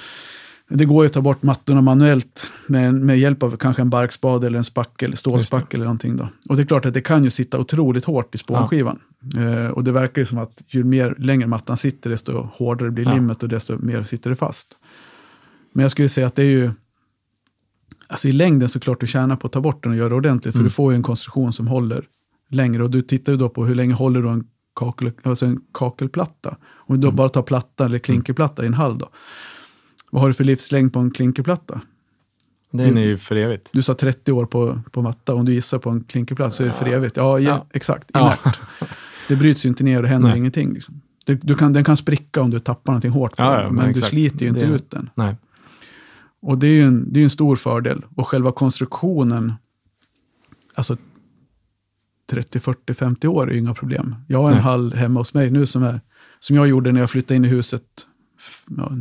Det 0.73 0.85
går 0.85 1.05
ju 1.05 1.07
att 1.07 1.13
ta 1.13 1.21
bort 1.21 1.43
mattorna 1.43 1.81
manuellt 1.81 2.47
med, 2.67 2.95
med 2.95 3.19
hjälp 3.19 3.43
av 3.43 3.57
kanske 3.57 3.83
en 3.83 3.91
barkspade 3.91 4.47
eller 4.47 4.59
en 4.59 4.65
spackel, 4.65 5.17
stålspackel 5.17 5.79
eller 5.81 5.85
någonting. 5.85 6.17
Då. 6.17 6.29
Och 6.49 6.57
det 6.57 6.63
är 6.63 6.67
klart 6.67 6.87
att 6.87 6.95
det 6.95 7.01
kan 7.01 7.25
ju 7.25 7.31
sitta 7.31 7.59
otroligt 7.59 8.05
hårt 8.05 8.35
i 8.35 8.39
spånskivan. 8.39 8.99
Eh, 9.37 9.67
och 9.67 9.85
det 9.85 9.93
verkar 9.93 10.23
ju 10.23 10.27
som 10.27 10.39
att 10.39 10.63
ju 10.69 10.85
mer, 10.85 11.15
längre 11.19 11.47
mattan 11.47 11.77
sitter, 11.77 12.11
desto 12.11 12.49
hårdare 12.53 12.91
blir 12.91 13.05
Ja. 13.05 13.15
limmet 13.15 13.43
och 13.43 13.49
desto 13.49 13.79
mer 13.79 14.03
sitter 14.03 14.31
det 14.31 14.37
fast. 14.37 14.77
Men 15.73 15.83
jag 15.83 15.91
skulle 15.93 16.09
säga 16.09 16.27
att 16.27 16.35
det 16.37 16.43
är 16.43 16.47
ju, 16.51 16.71
alltså 18.07 18.29
i 18.29 18.33
längden 18.33 18.69
såklart 18.69 19.01
du 19.01 19.07
tjänar 19.07 19.37
på 19.37 19.47
att 19.47 19.53
ta 19.53 19.61
bort 19.61 19.83
den 19.83 19.93
och 19.93 19.99
göra 19.99 20.09
det 20.09 20.15
ordentligt, 20.15 20.53
för 20.55 20.59
Mm. 20.61 20.65
du 20.67 20.71
får 20.71 20.93
ju 20.93 20.97
en 20.97 21.03
konstruktion 21.03 21.53
som 21.53 21.67
håller 21.69 22.05
längre. 22.51 22.83
Och 22.85 22.91
du 22.91 23.03
tittar 23.03 23.33
ju 23.33 23.39
då 23.39 23.49
på 23.49 23.65
hur 23.67 23.75
länge 23.75 23.95
håller 23.95 24.23
då 24.23 24.29
en, 24.29 24.45
kakel, 24.75 25.13
alltså 25.23 25.47
en 25.47 25.61
kakelplatta. 25.73 26.57
Om 26.73 26.95
du 26.95 27.01
då 27.01 27.09
Mm. 27.09 27.17
bara 27.17 27.29
tar 27.29 27.43
platta 27.43 27.85
eller 27.85 27.99
klinkerplatta 27.99 28.63
i 28.63 28.67
en 28.67 28.75
hall 28.75 28.99
då. 28.99 29.09
Vad 30.11 30.23
har 30.23 30.29
du 30.29 30.35
för 30.35 30.45
livslängd 30.45 30.93
på 30.93 30.99
en 30.99 31.11
klinkerplatta? 31.11 31.81
den 32.73 32.99
är 32.99 33.03
ju 33.05 33.17
för 33.17 33.37
evigt. 33.37 33.71
Du 33.73 33.83
sa 33.83 33.95
30 33.95 34.33
år 34.33 34.47
på, 34.47 34.81
på 34.91 35.03
matta, 35.03 35.35
om 35.35 35.45
du 35.45 35.53
gissar 35.53 35.79
på 35.79 35.91
en 35.91 36.05
klinkerplatta 36.05 36.51
så 36.51 36.63
är 36.63 36.67
det 36.67 36.73
för 36.73 36.87
evigt. 36.87 37.17
Ja, 37.17 37.39
ja, 37.39 37.51
Ja. 37.51 37.67
exakt. 37.73 38.11
Ja. 38.13 38.37
Det 39.29 39.37
bryts 39.37 39.65
ju 39.65 39.69
inte 39.69 39.85
ner 39.85 39.97
och 39.97 40.03
det 40.03 40.09
händer 40.09 40.29
Nej. 40.29 40.39
ingenting. 40.39 40.73
Liksom. 40.75 41.01
Du, 41.25 41.35
du 41.35 41.55
kan, 41.55 41.73
den 41.73 41.85
kan 41.85 41.97
spricka 41.97 42.41
om 42.43 42.51
du 42.51 42.59
tappar 42.59 42.93
någonting 42.93 43.11
hårt, 43.11 43.37
på 43.37 43.43
Ja, 43.43 43.51
den, 43.63 43.75
men 43.75 43.85
men 43.85 43.95
du 43.95 44.01
sliter 44.01 44.43
ju 44.43 44.49
inte 44.49 44.61
Det- 44.67 44.75
ut 44.75 44.91
den. 44.91 45.11
Nej. 45.15 45.37
Och 46.43 46.59
det 46.59 46.67
är 46.67 46.73
ju 46.75 46.83
en, 46.83 47.13
det 47.13 47.21
är 47.21 47.25
en 47.25 47.31
stor 47.31 47.57
fördel. 47.57 48.05
Och 48.17 48.29
själva 48.29 48.53
konstruktionen, 48.53 49.53
alltså 50.75 50.97
30, 52.31 52.61
40, 52.61 52.95
50 52.95 53.29
år 53.29 53.49
är 53.51 53.53
ju 53.55 53.59
inga 53.61 53.75
problem. 53.75 54.17
Jag 54.29 54.39
har 54.39 54.49
en 54.49 54.55
Nej. 54.55 54.63
hall 54.63 54.93
hemma 54.93 55.21
hos 55.21 55.35
mig 55.35 55.51
nu 55.51 55.67
som, 55.67 55.83
är, 55.83 56.01
som 56.39 56.57
jag 56.57 56.69
gjorde 56.69 56.93
när 56.93 57.01
jag 57.01 57.11
flyttade 57.11 57.37
in 57.37 57.45
i 57.45 57.49
huset. 57.49 57.83
Ja, 58.77 58.93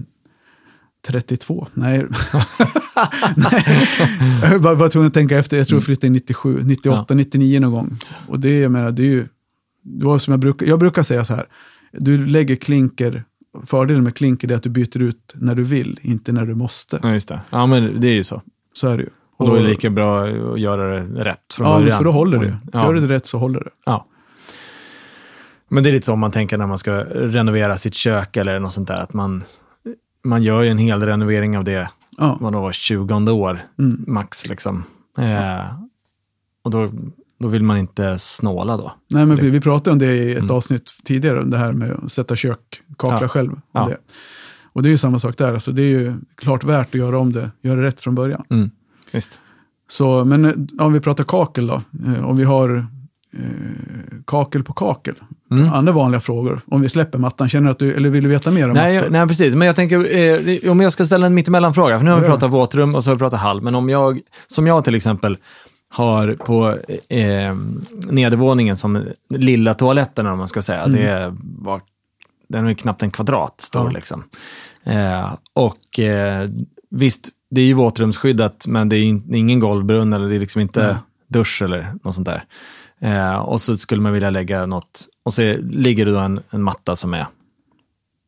32? 1.07 1.67
Nej. 1.73 1.97
Nej. 3.35 3.87
Jag 4.43 4.49
var 4.49 4.59
bara, 4.59 4.75
bara 4.75 4.89
tvungen 4.89 5.07
att 5.07 5.13
tänka 5.13 5.37
efter. 5.37 5.57
Jag 5.57 5.67
tror 5.67 5.75
jag 5.75 5.83
flyttade 5.85 6.07
in 6.07 6.13
97, 6.13 6.59
98, 6.63 7.13
99 7.13 7.59
någon 7.59 7.71
gång. 7.71 7.97
Och 8.27 8.39
det, 8.39 8.59
jag 8.59 8.71
menar, 8.71 8.91
det 8.91 9.03
är 9.03 9.07
ju, 9.07 9.27
det 9.83 10.05
var 10.05 10.17
som 10.17 10.31
jag 10.31 10.39
brukar, 10.39 10.65
jag 10.65 10.79
brukar 10.79 11.03
säga 11.03 11.25
så 11.25 11.33
här. 11.35 11.45
Du 11.91 12.25
lägger 12.25 12.55
klinker, 12.55 13.23
fördelen 13.65 14.03
med 14.03 14.15
klinker 14.15 14.51
är 14.51 14.55
att 14.55 14.63
du 14.63 14.69
byter 14.69 15.01
ut 15.01 15.33
när 15.35 15.55
du 15.55 15.63
vill, 15.63 15.99
inte 16.01 16.31
när 16.31 16.45
du 16.45 16.55
måste. 16.55 16.99
Ja, 17.03 17.13
just 17.13 17.27
det. 17.27 17.41
Ja, 17.49 17.65
men 17.65 18.01
det 18.01 18.07
är 18.07 18.13
ju 18.13 18.23
så. 18.23 18.41
Så 18.73 18.87
är 18.87 18.97
det 18.97 19.03
ju. 19.03 19.09
Och 19.37 19.47
då 19.47 19.55
är 19.55 19.61
det 19.61 19.67
lika 19.67 19.89
bra 19.89 20.27
att 20.27 20.59
göra 20.59 20.99
det 20.99 21.23
rätt 21.23 21.53
från 21.53 21.67
Ja, 21.67 21.79
början. 21.79 21.97
för 21.97 22.03
då 22.03 22.11
håller 22.11 22.39
det. 22.39 22.57
Ja. 22.73 22.83
Gör 22.85 22.93
du 22.93 22.99
det 23.07 23.13
rätt 23.13 23.27
så 23.27 23.37
håller 23.37 23.59
det. 23.59 23.69
Ja. 23.85 24.05
Men 25.69 25.83
det 25.83 25.89
är 25.89 25.91
lite 25.91 26.05
så 26.05 26.13
om 26.13 26.19
man 26.19 26.31
tänker 26.31 26.57
när 26.57 26.67
man 26.67 26.77
ska 26.77 26.93
renovera 27.03 27.77
sitt 27.77 27.93
kök 27.93 28.37
eller 28.37 28.59
något 28.59 28.73
sånt 28.73 28.87
där. 28.87 28.97
Att 28.97 29.13
man, 29.13 29.43
man 30.23 30.43
gör 30.43 30.61
ju 30.61 30.69
en 30.69 30.77
hel 30.77 31.03
renovering 31.03 31.57
av 31.57 31.63
det, 31.63 31.89
Ja. 32.17 32.37
vad 32.41 32.53
då, 32.53 32.71
20 32.71 33.31
år 33.31 33.59
Mm. 33.79 34.03
max 34.07 34.47
liksom. 34.47 34.83
Eh, 35.17 35.65
och 36.63 36.71
då, 36.71 36.89
då 37.39 37.47
vill 37.47 37.63
man 37.63 37.77
inte 37.77 38.19
snåla 38.19 38.77
då. 38.77 38.91
Nej, 39.09 39.25
men 39.25 39.37
vi, 39.37 39.49
vi 39.49 39.61
pratade 39.61 39.91
om 39.91 39.99
det 39.99 40.15
i 40.15 40.31
ett 40.31 40.37
Mm. 40.43 40.55
avsnitt 40.55 40.91
tidigare, 41.03 41.43
det 41.43 41.57
här 41.57 41.71
med 41.71 41.91
att 41.91 42.11
sätta 42.11 42.35
kök, 42.35 42.81
kakla 42.97 43.17
Ja. 43.21 43.27
själv. 43.27 43.51
Och, 43.53 43.59
Ja. 43.71 43.85
det. 43.87 43.97
och 44.73 44.81
det 44.83 44.89
är 44.89 44.91
ju 44.91 44.97
samma 44.97 45.19
sak 45.19 45.37
där, 45.37 45.53
alltså, 45.53 45.71
det 45.71 45.81
är 45.81 45.87
ju 45.99 46.13
klart 46.35 46.63
värt 46.63 46.87
att 46.87 46.93
göra 46.99 47.19
om 47.19 47.33
det, 47.33 47.51
göra 47.61 47.81
det 47.81 47.87
rätt 47.87 48.01
från 48.01 48.15
början. 48.15 48.43
Mm. 48.49 48.69
Visst. 49.11 49.41
Så, 49.87 50.25
men 50.25 50.45
eh, 50.45 50.53
om 50.85 50.93
vi 50.93 50.99
pratar 50.99 51.23
kakel 51.23 51.67
då, 51.67 51.81
eh, 52.05 52.25
om 52.25 52.37
vi 52.37 52.43
har 52.43 52.87
eh, 53.33 53.41
kakel 54.27 54.63
på 54.63 54.73
kakel, 54.73 55.15
Mm. 55.51 55.73
andra 55.73 55.91
vanliga 55.91 56.19
frågor, 56.21 56.61
om 56.67 56.81
vi 56.81 56.89
släpper 56.89 57.19
mattan, 57.19 57.49
känner 57.49 57.65
du 57.65 57.71
att 57.71 57.79
du, 57.79 57.93
eller 57.93 58.09
vill 58.09 58.23
du 58.23 58.29
veta 58.29 58.51
mer 58.51 58.67
om 58.67 58.73
Nej, 58.73 58.95
mattor? 58.95 59.05
jag, 59.05 59.11
nej, 59.19 59.27
precis. 59.27 59.55
Men 59.55 59.65
jag 59.65 59.75
tänker, 59.75 60.17
eh, 60.65 60.71
om 60.71 60.79
jag 60.81 60.93
ska 60.93 61.05
ställa 61.05 61.25
en 61.25 61.33
mittemellan-fråga, 61.33 61.97
för 61.97 62.05
nu 62.05 62.11
har 62.11 62.17
vi 62.19 62.25
Ja. 62.25 62.31
pratat 62.31 62.51
våtrum 62.51 62.95
och 62.95 63.03
så 63.03 63.09
har 63.09 63.15
vi 63.15 63.19
pratat 63.19 63.39
hall, 63.39 63.61
men 63.61 63.75
om 63.75 63.89
jag, 63.89 64.19
som 64.47 64.67
jag 64.67 64.83
till 64.83 64.95
exempel, 64.95 65.37
har 65.91 66.33
på 66.33 66.77
eh, 67.09 67.55
nedervåningen 68.09 68.77
som 68.77 69.03
lilla 69.29 69.73
toaletten, 69.73 70.27
om 70.27 70.37
man 70.37 70.47
ska 70.47 70.61
säga, 70.61 70.81
Mm. 70.83 71.01
det 71.01 71.35
var 71.41 71.81
den 72.47 72.67
är 72.67 72.73
knappt 72.73 73.03
en 73.03 73.11
kvadrat 73.11 73.61
stor. 73.61 73.85
Ja. 73.85 73.91
Liksom. 73.91 74.23
Eh, 74.83 75.33
och 75.53 75.99
eh, 75.99 76.49
visst, 76.89 77.29
det 77.51 77.61
är 77.61 77.65
ju 77.65 77.73
våtrumsskyddat, 77.73 78.65
men 78.67 78.89
det 78.89 78.95
är 78.97 79.01
in, 79.03 79.33
ingen 79.35 79.59
golvbrunn 79.59 80.13
eller 80.13 80.29
det 80.29 80.35
är 80.35 80.39
liksom 80.39 80.61
inte 80.61 80.87
Nej. 80.87 80.95
dusch 81.27 81.61
eller 81.61 81.93
något 82.03 82.15
sånt 82.15 82.27
där. 82.27 82.43
Eh, 83.01 83.35
och 83.39 83.61
så 83.61 83.77
skulle 83.77 84.01
man 84.01 84.13
vilja 84.13 84.29
lägga 84.29 84.65
något, 84.65 85.07
och 85.23 85.33
så 85.33 85.55
ligger 85.61 86.05
det 86.05 86.11
då 86.11 86.19
en, 86.19 86.39
en 86.49 86.63
matta 86.63 86.95
som 86.95 87.13
är, 87.13 87.25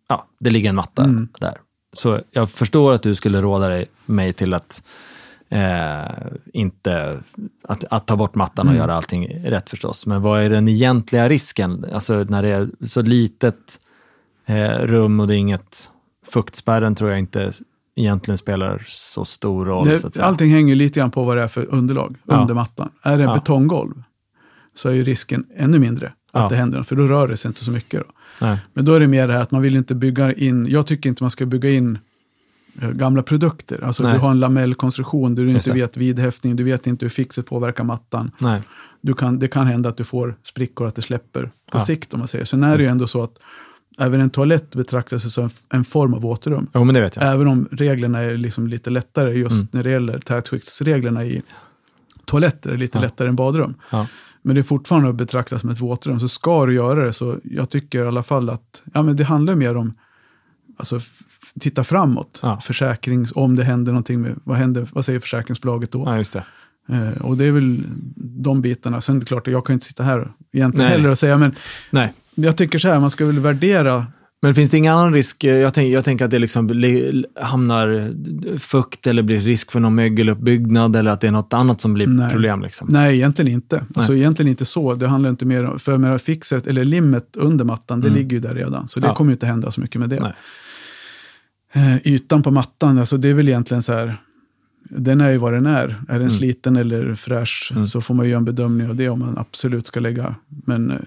ja, 0.10 0.26
det 0.40 0.50
ligger 0.50 0.70
en 0.70 0.76
matta 0.76 1.04
Mm. 1.04 1.28
där. 1.40 1.54
Så 1.94 2.20
jag 2.32 2.50
förstår 2.52 2.94
att 2.94 3.04
du 3.04 3.16
skulle 3.16 3.42
råda 3.42 3.68
dig, 3.68 3.86
mig 4.06 4.34
till 4.34 4.54
att 4.54 4.84
eh, 5.50 6.02
inte, 6.54 7.20
att, 7.64 7.84
att 7.84 8.08
ta 8.08 8.16
bort 8.16 8.36
mattan 8.36 8.68
och 8.68 8.74
Mm. 8.74 8.82
göra 8.82 8.96
allting 8.96 9.28
rätt 9.46 9.70
förstås. 9.70 10.06
Men 10.06 10.22
vad 10.22 10.42
är 10.42 10.50
den 10.50 10.68
egentliga 10.68 11.30
risken? 11.30 11.86
Alltså 11.94 12.14
när 12.30 12.42
det 12.42 12.50
är 12.50 12.70
så 12.86 13.02
litet 13.02 13.80
eh, 14.46 14.70
rum 14.80 15.20
och 15.20 15.28
det 15.28 15.36
är 15.36 15.38
inget, 15.38 15.92
fuktspärren 16.28 16.96
tror 16.96 17.10
jag 17.10 17.20
inte 17.20 17.52
egentligen 17.96 18.38
spelar 18.38 18.84
så 18.88 19.26
stor 19.26 19.66
roll. 19.66 19.98
så 20.00 20.08
Det, 20.08 20.14
säga. 20.16 20.26
allting 20.26 20.52
hänger 20.52 20.76
lite 20.76 21.00
grann 21.00 21.12
på 21.12 21.24
vad 21.24 21.38
det 21.38 21.44
är 21.44 21.48
för 21.48 21.66
underlag 21.74 22.16
Ja. 22.28 22.36
under 22.42 22.54
mattan. 22.54 22.90
Är 23.02 23.18
det 23.18 23.24
en 23.24 23.30
Ja. 23.30 23.36
betonggolv 23.36 24.04
så 24.76 24.90
är 24.90 24.94
ju 24.94 25.04
risken 25.04 25.46
ännu 25.56 25.80
mindre 25.80 26.08
att 26.08 26.42
Ja. 26.42 26.50
det 26.50 26.56
händer 26.56 26.78
något, 26.78 26.88
för 26.88 26.96
då 26.96 27.08
rör 27.08 27.28
det 27.28 27.38
sig 27.38 27.50
inte 27.50 27.64
så 27.64 27.72
mycket. 27.72 28.04
Då. 28.40 28.58
Men 28.74 28.86
då 28.86 28.94
är 28.94 29.00
det 29.00 29.08
mer 29.08 29.28
det 29.28 29.34
här 29.34 29.42
att 29.42 29.52
man 29.52 29.62
vill 29.62 29.76
inte 29.76 29.96
bygga 29.96 30.34
in, 30.34 30.68
jag 30.70 30.88
tycker 30.88 31.10
inte 31.10 31.24
man 31.24 31.32
ska 31.32 31.46
bygga 31.46 31.70
in 31.70 32.00
eh, 32.82 32.90
gamla 32.92 33.24
produkter. 33.24 33.84
Alltså 33.84 34.04
Nej. 34.04 34.14
du 34.14 34.20
har 34.20 34.32
en 34.32 34.40
lamellkonstruktion 34.40 35.36
där 35.36 35.44
du 35.44 35.52
Just 35.52 35.68
inte 35.68 35.78
det. 35.80 35.82
vet 35.84 35.98
vidhäftning, 35.98 36.56
du 36.56 36.64
vet 36.64 36.88
inte 36.88 37.06
hur 37.06 37.10
fixet 37.10 37.46
påverkar 37.46 37.84
mattan. 37.84 38.32
Nej. 38.38 38.62
Du 39.02 39.14
kan, 39.14 39.40
det 39.40 39.48
kan 39.48 39.68
hända 39.68 39.90
att 39.90 39.98
du 39.98 40.04
får 40.04 40.36
sprickor, 40.44 40.88
att 40.88 40.96
det 40.96 41.02
släpper 41.02 41.44
på 41.44 41.78
Ja. 41.78 41.80
sikt 41.80 42.14
om 42.14 42.20
man 42.20 42.28
säger. 42.28 42.46
Sen 42.46 42.64
är 42.64 42.78
det 42.78 42.84
ju 42.84 42.90
ändå 42.90 43.08
så 43.08 43.24
att 43.24 43.34
även 44.00 44.22
en 44.22 44.30
toalett 44.30 44.76
betraktas 44.76 45.34
som 45.34 45.44
en, 45.44 45.50
en 45.70 45.84
form 45.84 46.14
av 46.14 46.22
våtrum. 46.22 46.68
Jo, 46.74 46.84
men 46.84 46.96
det 46.96 47.02
vet 47.02 47.16
jag. 47.16 47.34
Även 47.34 47.48
om 47.48 47.68
reglerna 47.72 48.20
är 48.20 48.38
liksom 48.38 48.68
lite 48.68 48.90
lättare 48.90 49.32
just 49.34 49.54
Mm. 49.56 49.68
när 49.72 49.84
det 49.84 49.90
gäller 49.92 50.20
tätskiktsreglerna 50.20 51.26
i 51.26 51.42
toaletter 52.26 52.70
är 52.70 52.78
lite 52.78 52.98
Ja. 52.98 53.02
lättare 53.02 53.28
än 53.28 53.36
badrum. 53.36 53.74
Ja. 53.90 54.08
Men 54.42 54.56
det 54.56 54.62
är 54.62 54.64
fortfarande 54.64 55.10
att 55.10 55.16
betrakta 55.16 55.60
som 55.60 55.70
ett 55.70 55.80
våtrum, 55.80 56.20
så 56.20 56.28
ska 56.28 56.66
du 56.66 56.74
göra 56.74 57.06
det 57.06 57.14
så 57.14 57.40
jag 57.44 57.70
tycker 57.70 58.04
i 58.04 58.08
alla 58.08 58.24
fall 58.24 58.50
att 58.50 58.84
ja, 58.94 59.04
men 59.04 59.16
det 59.16 59.24
handlar 59.24 59.56
mer 59.56 59.78
om 59.78 59.94
alltså, 60.78 61.00
titta 61.60 61.84
framåt. 61.84 62.40
Ja. 62.44 62.60
Försäkrings, 62.60 63.32
om 63.36 63.56
det 63.56 63.64
händer 63.64 63.92
någonting, 63.92 64.22
med, 64.22 64.40
vad, 64.44 64.58
händer, 64.58 64.88
vad 64.94 65.06
säger 65.06 65.20
försäkringsbolaget 65.20 65.92
då? 65.92 66.04
Ja, 66.06 66.18
just 66.18 66.34
det. 66.34 66.44
Eh, 66.90 67.22
och 67.22 67.38
det 67.38 67.46
är 67.46 67.52
väl 67.52 67.84
de 68.16 68.62
bitarna. 68.62 69.02
Sen 69.02 69.16
är 69.16 69.20
det 69.20 69.26
klart, 69.26 69.48
jag 69.48 69.66
kan 69.66 69.74
inte 69.74 69.86
sitta 69.86 70.04
här 70.04 70.32
egentligen 70.52 70.88
Nej. 70.88 70.98
heller 70.98 71.10
och 71.10 71.18
säga, 71.18 71.38
men 71.38 71.56
Nej. 71.92 72.14
jag 72.36 72.58
tycker 72.58 72.80
så 72.80 72.88
här, 72.88 73.00
man 73.00 73.12
ska 73.12 73.26
väl 73.26 73.40
värdera 73.40 74.06
Men 74.44 74.56
finns 74.56 74.72
det 74.72 74.78
ingen 74.78 74.94
annan 74.94 75.14
risk? 75.14 75.44
Jag, 75.44 75.74
tänk, 75.74 75.94
jag 75.94 76.04
tänker 76.04 76.26
att 76.26 76.32
det 76.32 76.40
liksom 76.40 76.68
li- 76.68 77.26
hamnar 77.42 78.14
fukt 78.58 79.08
eller 79.08 79.22
blir 79.24 79.40
risk 79.40 79.72
för 79.72 79.80
någon 79.80 79.96
mögeluppbyggnad 79.96 80.96
eller 80.96 81.12
att 81.12 81.22
det 81.22 81.28
är 81.28 81.32
något 81.32 81.54
annat 81.54 81.82
som 81.82 81.94
blir 81.94 82.08
Nej. 82.08 82.30
problem. 82.32 82.62
Liksom. 82.62 82.88
Nej, 82.92 83.16
egentligen 83.16 83.52
inte. 83.52 83.86
Alltså 83.96 84.16
egentligen 84.16 84.50
inte 84.50 84.66
så. 84.66 84.96
Det 84.96 85.08
handlar 85.08 85.30
inte 85.30 85.46
mer 85.46 85.64
om, 85.66 85.80
för 85.80 85.98
menar, 85.98 86.18
fixet 86.18 86.68
eller 86.68 86.86
limmet 86.86 87.36
under 87.38 87.66
mattan, 87.66 88.02
det 88.02 88.08
Mm. 88.08 88.18
ligger 88.18 88.32
ju 88.38 88.40
där 88.42 88.54
redan. 88.56 88.88
Så 88.88 89.00
det 89.00 89.08
Ja. 89.08 89.16
kommer 89.16 89.32
inte 89.32 89.46
hända 89.46 89.72
så 89.72 89.82
mycket 89.82 90.00
med 90.02 90.10
det. 90.10 90.20
Nej. 90.20 90.34
Eh, 91.74 92.08
ytan 92.08 92.44
på 92.44 92.52
mattan, 92.52 92.98
alltså 92.98 93.18
det 93.18 93.30
är 93.30 93.34
väl 93.34 93.50
egentligen 93.50 93.84
så 93.84 93.94
här, 93.94 94.18
den 94.84 95.22
är 95.22 95.32
ju 95.32 95.38
vad 95.38 95.54
den 95.54 95.66
är. 95.66 95.84
Är 95.88 95.94
den 96.08 96.16
Mm. 96.18 96.30
sliten 96.30 96.76
eller 96.76 97.16
fräsch 97.16 97.72
Mm. 97.76 97.86
så 97.88 98.02
får 98.02 98.14
man 98.14 98.26
ju 98.26 98.30
göra 98.32 98.38
en 98.38 98.46
bedömning 98.46 98.90
av 98.90 98.96
det 98.96 99.10
om 99.10 99.20
man 99.20 99.38
absolut 99.38 99.88
ska 99.88 100.00
lägga. 100.00 100.36
Men 100.66 100.92
eh, 100.92 100.98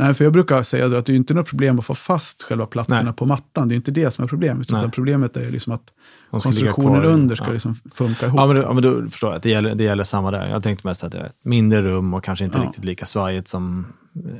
nej, 0.00 0.14
för 0.14 0.24
jag 0.24 0.32
brukar 0.32 0.62
säga 0.62 0.98
att 0.98 1.06
det 1.06 1.12
är 1.12 1.16
inte 1.16 1.34
något 1.34 1.46
problem 1.46 1.78
att 1.78 1.84
få 1.86 1.94
fast 1.94 2.42
själva 2.42 2.66
plattorna 2.66 3.02
Nej. 3.02 3.12
på 3.12 3.26
mattan. 3.26 3.68
Det 3.68 3.74
är 3.74 3.76
inte 3.76 3.90
det 3.90 4.14
som 4.14 4.24
är 4.24 4.28
problemet. 4.28 4.60
Utan 4.66 4.80
Nej. 4.80 4.90
problemet 4.90 5.36
är 5.36 5.50
liksom 5.50 5.72
att 5.72 5.92
konstruktionen 6.30 7.04
under 7.04 7.34
ska 7.34 7.46
ja. 7.46 7.52
liksom 7.52 7.74
funka 7.74 8.26
ihop. 8.26 8.40
Ja, 8.40 8.46
men, 8.46 8.56
ja, 8.56 8.72
men 8.72 8.82
då 8.82 9.10
förstår 9.10 9.30
jag 9.30 9.36
att 9.36 9.42
det 9.42 9.50
gäller, 9.50 9.74
det 9.74 9.84
gäller 9.84 10.04
samma 10.04 10.30
där. 10.30 10.48
Jag 10.48 10.62
tänkte 10.62 10.86
mest 10.86 11.04
att 11.04 11.12
det 11.12 11.18
är 11.18 11.24
ett 11.26 11.44
mindre 11.44 11.82
rum 11.82 12.14
och 12.14 12.24
kanske 12.24 12.44
inte 12.44 12.58
Ja. 12.58 12.64
riktigt 12.64 12.84
lika 12.84 13.04
svajigt 13.04 13.48
som 13.48 13.86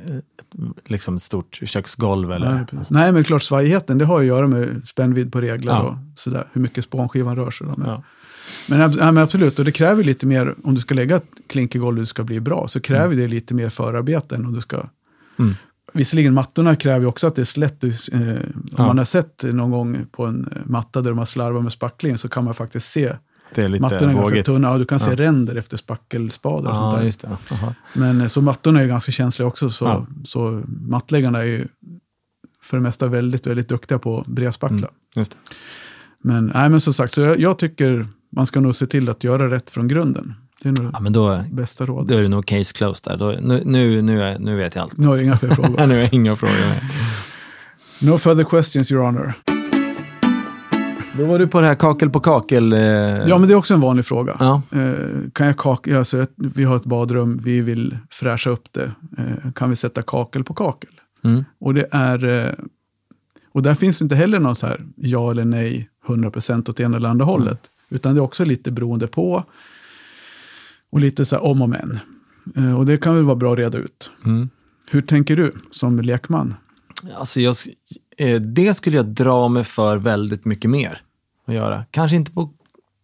eh, 0.09 0.15
ett, 0.15 0.23
liksom 0.85 1.15
ett 1.15 1.21
stort 1.21 1.59
köksgolv. 1.63 2.31
Eller, 2.31 2.55
Nej, 2.55 2.65
precis. 2.65 2.89
Nej, 2.89 3.11
men 3.11 3.23
klart 3.23 3.43
svajigheten, 3.43 3.97
det 3.97 4.05
har 4.05 4.19
att 4.19 4.25
göra 4.25 4.47
med 4.47 4.81
spännvidd 4.87 5.31
på 5.31 5.41
regler 5.41 5.71
Ja. 5.73 5.81
och 5.81 5.95
sådär. 6.19 6.47
Hur 6.53 6.61
mycket 6.61 6.83
spånskivan 6.83 7.35
rör 7.35 7.51
sig. 7.51 7.67
Då. 7.67 7.73
Men, 8.67 8.79
men, 8.79 8.91
men 8.95 9.17
absolut, 9.17 9.59
och 9.59 9.65
det 9.65 9.71
kräver 9.71 10.03
lite 10.03 10.25
mer, 10.25 10.55
om 10.63 10.73
du 10.75 10.81
ska 10.81 10.95
lägga 10.95 11.15
ett 11.15 11.25
klinkergolv 11.47 11.97
och 11.97 12.01
det 12.01 12.05
ska 12.05 12.23
bli 12.23 12.39
bra, 12.39 12.67
så 12.67 12.79
kräver 12.79 13.05
Mm. 13.05 13.17
det 13.17 13.27
lite 13.27 13.53
mer 13.53 13.69
förarbete 13.69 14.35
än 14.35 14.45
om 14.45 14.53
du 14.53 14.61
ska... 14.61 14.83
Mm. 15.39 15.53
Visserligen 15.93 16.33
mattorna 16.33 16.75
kräver 16.75 16.99
ju 16.99 17.05
också 17.05 17.27
att 17.27 17.35
det 17.35 17.41
är 17.41 17.45
slätt. 17.45 17.83
Eh, 17.83 17.89
om 17.89 18.35
Ja. 18.77 18.87
man 18.87 18.97
har 18.97 19.05
sett 19.05 19.43
någon 19.43 19.71
gång 19.71 20.05
på 20.11 20.25
en 20.25 20.47
eh, 20.55 20.57
matta 20.65 21.01
där 21.01 21.09
de 21.09 21.17
har 21.17 21.25
slarvat 21.25 21.63
med 21.63 21.71
spacklingen 21.71 22.17
så 22.17 22.29
kan 22.29 22.43
man 22.43 22.53
faktiskt 22.53 22.91
se, 22.91 23.15
Det 23.55 23.61
är 23.61 23.67
lite 23.67 23.81
mattorna 23.81 24.11
är 24.11 24.15
ganska 24.15 24.29
vågigt. 24.29 24.45
tunna, 24.45 24.67
ja, 24.67 24.77
du 24.77 24.85
kan 24.85 24.99
se 24.99 25.09
Ja. 25.09 25.15
ränder 25.15 25.55
efter 25.55 25.77
spackelspadar 25.77 26.71
och 26.71 26.77
sånt 26.77 26.93
Ja, 26.93 26.97
där. 26.99 27.05
just 27.05 27.21
det. 27.21 27.37
Aha. 27.51 27.73
Men 27.93 28.21
eh, 28.21 28.27
så 28.27 28.41
mattorna 28.41 28.81
är 28.81 28.87
ganska 28.87 29.11
känsliga 29.11 29.47
också, 29.47 29.69
så, 29.69 29.85
Ja. 29.85 30.05
så 30.23 30.63
mattläggarna 30.67 31.39
är 31.39 31.43
ju 31.43 31.67
för 32.63 32.77
det 32.77 32.83
mesta 32.83 33.07
väldigt, 33.07 33.47
väldigt 33.47 33.69
duktiga 33.69 33.99
på 33.99 34.19
att 34.19 34.27
brevspackla. 34.27 34.77
Mm. 34.77 34.89
Just 35.15 35.31
det. 35.31 35.37
Men, 36.23 36.45
nej, 36.55 36.69
men 36.69 36.81
som 36.81 36.93
sagt, 36.93 37.13
så 37.13 37.21
jag, 37.21 37.39
jag 37.39 37.59
tycker 37.59 38.07
man 38.31 38.45
ska 38.45 38.59
nog 38.59 38.75
se 38.75 38.85
till 38.87 39.09
att 39.09 39.23
göra 39.23 39.51
rätt 39.51 39.69
från 39.69 39.87
grunden. 39.87 40.33
Det 40.63 40.69
är 40.69 40.73
nog 40.83 40.89
Ja, 40.93 40.99
men 40.99 41.13
då, 41.13 41.43
bästa 41.51 41.85
råd. 41.85 42.07
då 42.07 42.15
är 42.15 42.21
det 42.21 42.27
nog 42.27 42.45
case 42.45 42.73
closed 42.73 43.11
där. 43.11 43.17
Då, 43.17 43.35
nu, 43.41 43.61
nu, 43.65 44.01
nu, 44.01 44.23
är, 44.23 44.39
nu 44.39 44.55
vet 44.55 44.75
jag 44.75 44.81
allt. 44.83 44.97
Nu 44.97 45.07
har 45.07 45.15
jag 45.15 45.23
inga 45.25 45.37
fler 45.37 45.49
frågor. 45.49 45.69
nu 45.87 45.93
har 45.93 46.01
jag 46.01 46.13
inga 46.13 46.35
frågor. 46.35 46.53
mer. 46.55 46.81
No 48.11 48.17
further 48.17 48.43
questions, 48.43 48.91
your 48.91 49.03
honor. 49.05 49.33
Då 51.17 51.25
var 51.25 51.39
du 51.39 51.47
på 51.47 51.61
det 51.61 51.67
här 51.67 51.75
kakel 51.75 52.09
på 52.09 52.19
kakel. 52.19 52.73
Eh, 52.73 52.79
Ja, 52.79 53.37
men 53.37 53.47
det 53.47 53.53
är 53.53 53.55
också 53.55 53.73
en 53.73 53.79
vanlig 53.79 54.05
fråga. 54.05 54.35
ja. 54.39 54.61
Eh, 54.71 55.29
kan 55.33 55.47
jag 55.47 55.57
kaka, 55.57 55.97
alltså, 55.97 56.25
vi 56.35 56.63
har 56.63 56.75
ett 56.75 56.85
badrum, 56.85 57.39
vi 57.43 57.61
vill 57.61 57.97
fräscha 58.09 58.49
upp 58.49 58.67
det. 58.71 58.91
Eh, 59.17 59.51
kan 59.55 59.69
vi 59.69 59.75
sätta 59.75 60.01
kakel 60.01 60.43
på 60.43 60.53
kakel? 60.53 60.89
Mm. 61.23 61.45
Och 61.59 61.73
det 61.73 61.87
är... 61.91 62.25
Eh, 62.45 62.51
och 63.53 63.61
där 63.63 63.73
finns 63.73 64.01
inte 64.01 64.15
heller 64.15 64.39
någon 64.39 64.55
så 64.55 64.67
här 64.67 64.81
ja 64.95 65.31
eller 65.31 65.45
nej, 65.45 65.89
100% 66.07 66.69
åt 66.69 66.79
ena 66.79 66.97
eller 66.97 67.09
andra 67.09 67.25
hållet. 67.25 67.59
Utan 67.89 68.15
det 68.15 68.19
är 68.19 68.23
också 68.23 68.45
lite 68.45 68.71
beroende 68.71 69.07
på. 69.07 69.43
Och 70.91 70.99
lite 70.99 71.25
så 71.25 71.35
här 71.35 71.43
om 71.43 71.61
och 71.61 71.69
men. 71.69 71.99
Eh, 72.55 72.77
och 72.79 72.85
det 72.85 72.97
kan 72.97 73.15
väl 73.15 73.23
vara 73.23 73.35
bra 73.35 73.53
att 73.53 73.59
reda 73.59 73.77
ut. 73.77 74.11
Mm. 74.25 74.49
Hur 74.85 75.01
tänker 75.01 75.35
du 75.35 75.51
som 75.71 75.99
lekman? 75.99 76.55
Alltså 77.17 77.41
jag, 77.41 77.55
eh, 78.17 78.41
det 78.41 78.73
skulle 78.73 78.97
jag 78.97 79.05
dra 79.05 79.47
mig 79.47 79.63
för 79.63 79.97
väldigt 79.97 80.45
mycket 80.45 80.69
mer 80.71 81.01
att 81.47 81.53
göra. 81.55 81.85
Kanske 81.91 82.15
inte 82.15 82.31
på 82.31 82.49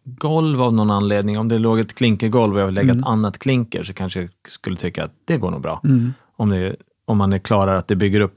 golv 0.04 0.62
av 0.62 0.74
någon 0.74 0.90
anledning. 0.90 1.38
Om 1.38 1.48
det 1.48 1.58
låg 1.58 1.78
ett 1.80 1.94
klinkergolv 1.94 2.54
och 2.54 2.60
jag 2.60 2.66
vill 2.66 2.74
lägga 2.74 2.90
Mm. 2.90 2.98
ett 3.02 3.06
annat 3.08 3.38
klinker 3.38 3.82
så 3.82 3.92
kanske 3.92 4.20
jag 4.20 4.30
skulle 4.48 4.76
tycka 4.76 5.04
att 5.04 5.12
det 5.24 5.36
går 5.36 5.50
nog 5.50 5.60
bra. 5.60 5.80
Mm. 5.84 6.12
Om, 6.36 6.48
det, 6.48 6.76
om 7.04 7.18
man 7.18 7.32
är 7.32 7.38
klar 7.38 7.68
att 7.68 7.88
det 7.88 7.96
bygger 7.96 8.20
upp 8.20 8.36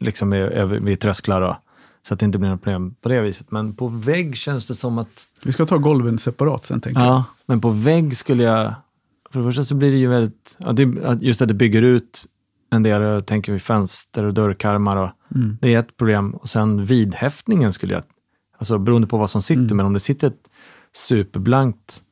liksom 0.00 0.30
vid, 0.30 0.50
vid 0.82 1.00
trösklar 1.00 1.40
och, 1.42 1.54
så 2.02 2.14
att 2.14 2.20
det 2.20 2.26
inte 2.26 2.38
blir 2.38 2.50
något 2.50 2.62
problem 2.62 2.94
på 3.00 3.08
det 3.08 3.20
viset. 3.20 3.50
Men 3.50 3.74
på 3.74 3.88
vägg 3.88 4.36
känns 4.36 4.68
det 4.68 4.74
som 4.74 4.98
att 4.98 5.26
Vi 5.44 5.52
ska 5.52 5.66
ta 5.66 5.76
golven 5.78 6.18
separat 6.18 6.64
sen 6.64 6.80
tänker 6.80 7.00
jag. 7.00 7.22
Ja, 7.46 7.52
men 7.52 7.60
på 7.60 7.70
vägg 7.70 8.16
skulle 8.16 8.42
jag... 8.42 8.74
För 9.30 9.38
det 9.40 9.44
första 9.46 9.64
så 9.64 9.74
blir 9.74 9.90
det 9.90 9.96
ju 9.98 10.06
väldigt... 10.08 10.56
Ja, 10.58 10.74
just 11.20 11.42
att 11.42 11.48
det 11.48 11.54
bygger 11.54 11.82
ut 11.82 12.26
en 12.70 12.82
del, 12.82 13.02
jag 13.02 13.26
tänker 13.26 13.52
vid 13.52 13.62
fönster 13.62 14.24
och 14.24 14.34
dörrkarmar 14.34 14.96
och 14.96 15.10
Mm. 15.34 15.58
det 15.60 15.74
är 15.74 15.78
ett 15.78 15.96
problem. 15.96 16.34
Och 16.34 16.48
sen 16.48 16.84
vidhäftningen 16.84 17.72
skulle 17.72 17.94
jag... 17.94 18.02
Alltså 18.58 18.78
beroende 18.78 19.06
på 19.08 19.18
vad 19.18 19.30
som 19.30 19.42
sitter, 19.42 19.60
Mm. 19.62 19.76
men 19.76 19.86
om 19.86 19.92
det 19.92 20.00
sitter 20.00 20.26
ett 20.26 20.50
superblankt 20.92 22.02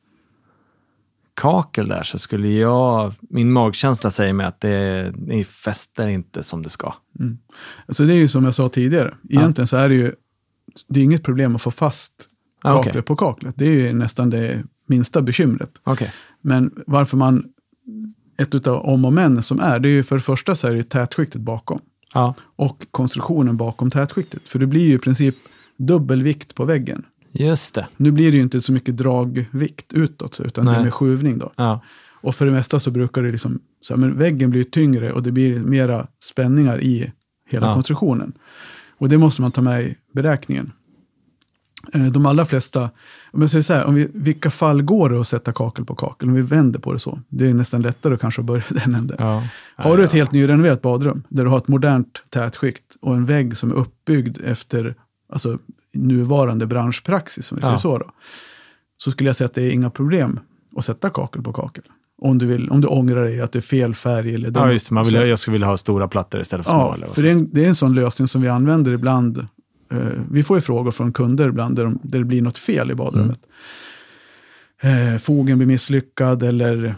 kakel 1.33 1.87
där 1.87 2.03
så 2.03 2.17
skulle 2.17 2.47
jag... 2.49 3.13
Min 3.21 3.51
magkänsla 3.51 4.11
säger 4.11 4.33
mig 4.33 4.45
att 4.45 4.61
det, 4.61 5.11
det 5.17 5.43
fäster 5.43 6.07
inte 6.07 6.43
som 6.43 6.63
det 6.63 6.69
ska. 6.69 6.93
Mm. 7.19 7.37
Alltså 7.87 8.03
det 8.05 8.13
är 8.13 8.17
ju 8.17 8.27
som 8.27 8.45
jag 8.45 8.55
sa 8.55 8.69
tidigare. 8.69 9.15
Egentligen 9.29 9.67
så 9.67 9.77
är 9.77 9.89
det 9.89 9.95
ju 9.95 10.11
det 10.87 10.99
är 10.99 11.03
inget 11.03 11.23
problem 11.23 11.55
att 11.55 11.61
få 11.61 11.71
fast 11.71 12.13
Ah, 12.61 12.75
kaklet 12.75 12.91
okej. 12.93 13.01
på 13.01 13.15
kaklet. 13.15 13.55
Det 13.57 13.65
är 13.65 13.71
ju 13.71 13.93
nästan 13.93 14.29
det 14.29 14.63
minsta 14.85 15.21
bekymret. 15.21 15.71
Okej. 15.83 16.13
Men 16.41 16.71
varför 16.87 17.17
man, 17.17 17.45
ett 18.37 18.55
utav 18.55 18.85
om 18.85 19.05
och 19.05 19.13
men 19.13 19.41
som 19.43 19.59
är, 19.59 19.79
det 19.79 19.89
är 19.89 19.91
ju 19.91 20.03
för 20.03 20.15
det 20.15 20.21
första 20.21 20.55
så 20.55 20.67
är 20.67 20.73
det 20.73 20.83
tätskiktet 20.83 21.41
bakom. 21.41 21.79
Ja, 22.13 22.33
Och 22.55 22.85
konstruktionen 22.91 23.57
bakom 23.57 23.91
tätskiktet. 23.91 24.49
För 24.49 24.59
det 24.59 24.65
blir 24.67 24.87
ju 24.87 24.93
i 24.93 24.97
princip 24.99 25.35
dubbel 25.77 26.23
vikt 26.23 26.55
på 26.55 26.65
väggen. 26.65 27.03
just 27.31 27.75
det. 27.75 27.87
Nu 27.97 28.11
blir 28.11 28.31
det 28.31 28.37
ju 28.37 28.43
inte 28.43 28.61
så 28.61 28.71
mycket 28.73 28.97
dragvikt 28.97 29.93
utåt, 29.93 30.41
utan 30.45 30.65
det 30.65 30.71
Nej. 30.71 30.79
är 30.79 30.83
med 30.83 30.93
skjuvning 30.93 31.37
då. 31.37 31.51
Ja, 31.55 31.81
Och 32.21 32.35
för 32.35 32.45
det 32.45 32.51
mesta 32.51 32.79
så 32.79 32.91
brukar 32.91 33.23
det 33.23 33.31
liksom, 33.31 33.59
så 33.81 33.93
här, 33.93 34.01
men 34.01 34.17
väggen 34.17 34.49
blir 34.49 34.63
tyngre 34.63 35.11
och 35.11 35.23
det 35.23 35.31
blir 35.31 35.59
mera 35.59 36.07
spänningar 36.23 36.81
i 36.83 37.11
hela 37.49 37.67
Ja. 37.67 37.73
konstruktionen. 37.73 38.33
Och 38.97 39.09
det 39.09 39.17
måste 39.17 39.41
man 39.41 39.51
ta 39.51 39.61
med 39.61 39.83
i 39.83 39.95
beräkningen. 40.13 40.71
Eh, 41.93 42.05
De 42.05 42.25
allra 42.25 42.45
flesta, 42.45 42.89
om 43.31 43.41
jag 43.41 43.49
säger 43.49 43.63
så 43.63 43.73
här, 43.73 43.85
om 43.85 43.95
vi, 43.95 44.07
vilka 44.13 44.51
fall 44.51 44.81
går 44.81 45.09
det 45.09 45.19
att 45.19 45.27
sätta 45.27 45.53
kakel 45.53 45.85
på 45.85 45.95
kakel? 45.95 46.29
Om 46.29 46.35
vi 46.35 46.41
vänder 46.41 46.79
på 46.79 46.93
det 46.93 46.99
så. 46.99 47.19
Det 47.29 47.47
är 47.49 47.53
nästan 47.53 47.81
lättare 47.81 48.17
kanske 48.17 48.41
att 48.41 48.45
börja 48.45 48.63
i 48.69 48.73
den 48.73 48.95
änden. 48.95 49.17
Ja. 49.19 49.43
Har 49.75 49.97
du 49.97 50.03
ett 50.03 50.13
helt 50.13 50.31
nyrenoverat 50.31 50.81
badrum 50.81 51.23
där 51.29 51.43
du 51.43 51.49
har 51.49 51.57
ett 51.57 51.67
modernt 51.67 52.21
tätskikt 52.29 52.83
och 53.01 53.15
en 53.15 53.25
vägg 53.25 53.57
som 53.57 53.71
är 53.71 53.75
uppbyggd 53.75 54.37
efter 54.45 54.95
alltså, 55.33 55.57
nuvarande 55.93 56.65
branschpraxis, 56.65 57.51
om 57.51 57.55
vi 57.55 57.61
säger 57.61 57.73
Ja. 57.73 57.77
så, 57.79 57.97
då, 57.97 58.05
så 58.97 59.11
skulle 59.11 59.29
jag 59.29 59.35
säga 59.35 59.45
att 59.45 59.53
det 59.53 59.61
är 59.63 59.71
inga 59.71 59.89
problem 59.89 60.39
att 60.77 60.85
sätta 60.85 61.09
kakel 61.09 61.41
på 61.41 61.53
kakel. 61.53 61.83
Om 62.21 62.37
du, 62.37 62.45
vill, 62.45 62.69
om 62.69 62.81
du 62.81 62.87
ångrar 62.87 63.25
dig 63.25 63.41
att 63.41 63.51
det 63.51 63.59
är 63.59 63.61
fel 63.61 63.95
färg. 63.95 64.35
Eller 64.35 64.51
Ja, 64.55 64.71
just 64.71 64.89
det. 64.89 64.93
Man 64.95 65.05
vill, 65.05 65.13
jag 65.13 65.39
skulle 65.39 65.53
vilja 65.53 65.67
ha 65.67 65.77
stora 65.77 66.07
plattor 66.07 66.41
istället 66.41 66.65
för 66.65 66.71
små. 66.73 66.79
Ja, 66.81 66.95
vad 66.99 67.09
för 67.15 67.23
det 67.23 67.29
är, 67.29 67.33
en, 67.33 67.49
det 67.53 67.63
är 67.65 67.67
en 67.67 67.75
sån 67.75 67.95
lösning 67.95 68.27
som 68.27 68.41
vi 68.41 68.47
använder 68.47 68.91
ibland. 68.91 69.47
Eh, 69.91 69.97
vi 70.31 70.43
får 70.43 70.57
ju 70.57 70.61
frågor 70.61 70.91
från 70.91 71.13
kunder 71.13 71.47
ibland 71.49 71.75
där, 71.75 71.83
de, 71.83 71.99
där 72.03 72.19
det 72.19 72.25
blir 72.25 72.41
något 72.41 72.57
fel 72.57 72.91
i 72.91 72.95
badrummet. 72.95 73.39
Eh, 74.81 75.17
fogen 75.19 75.57
blir 75.57 75.67
misslyckad 75.67 76.43
eller, 76.43 76.95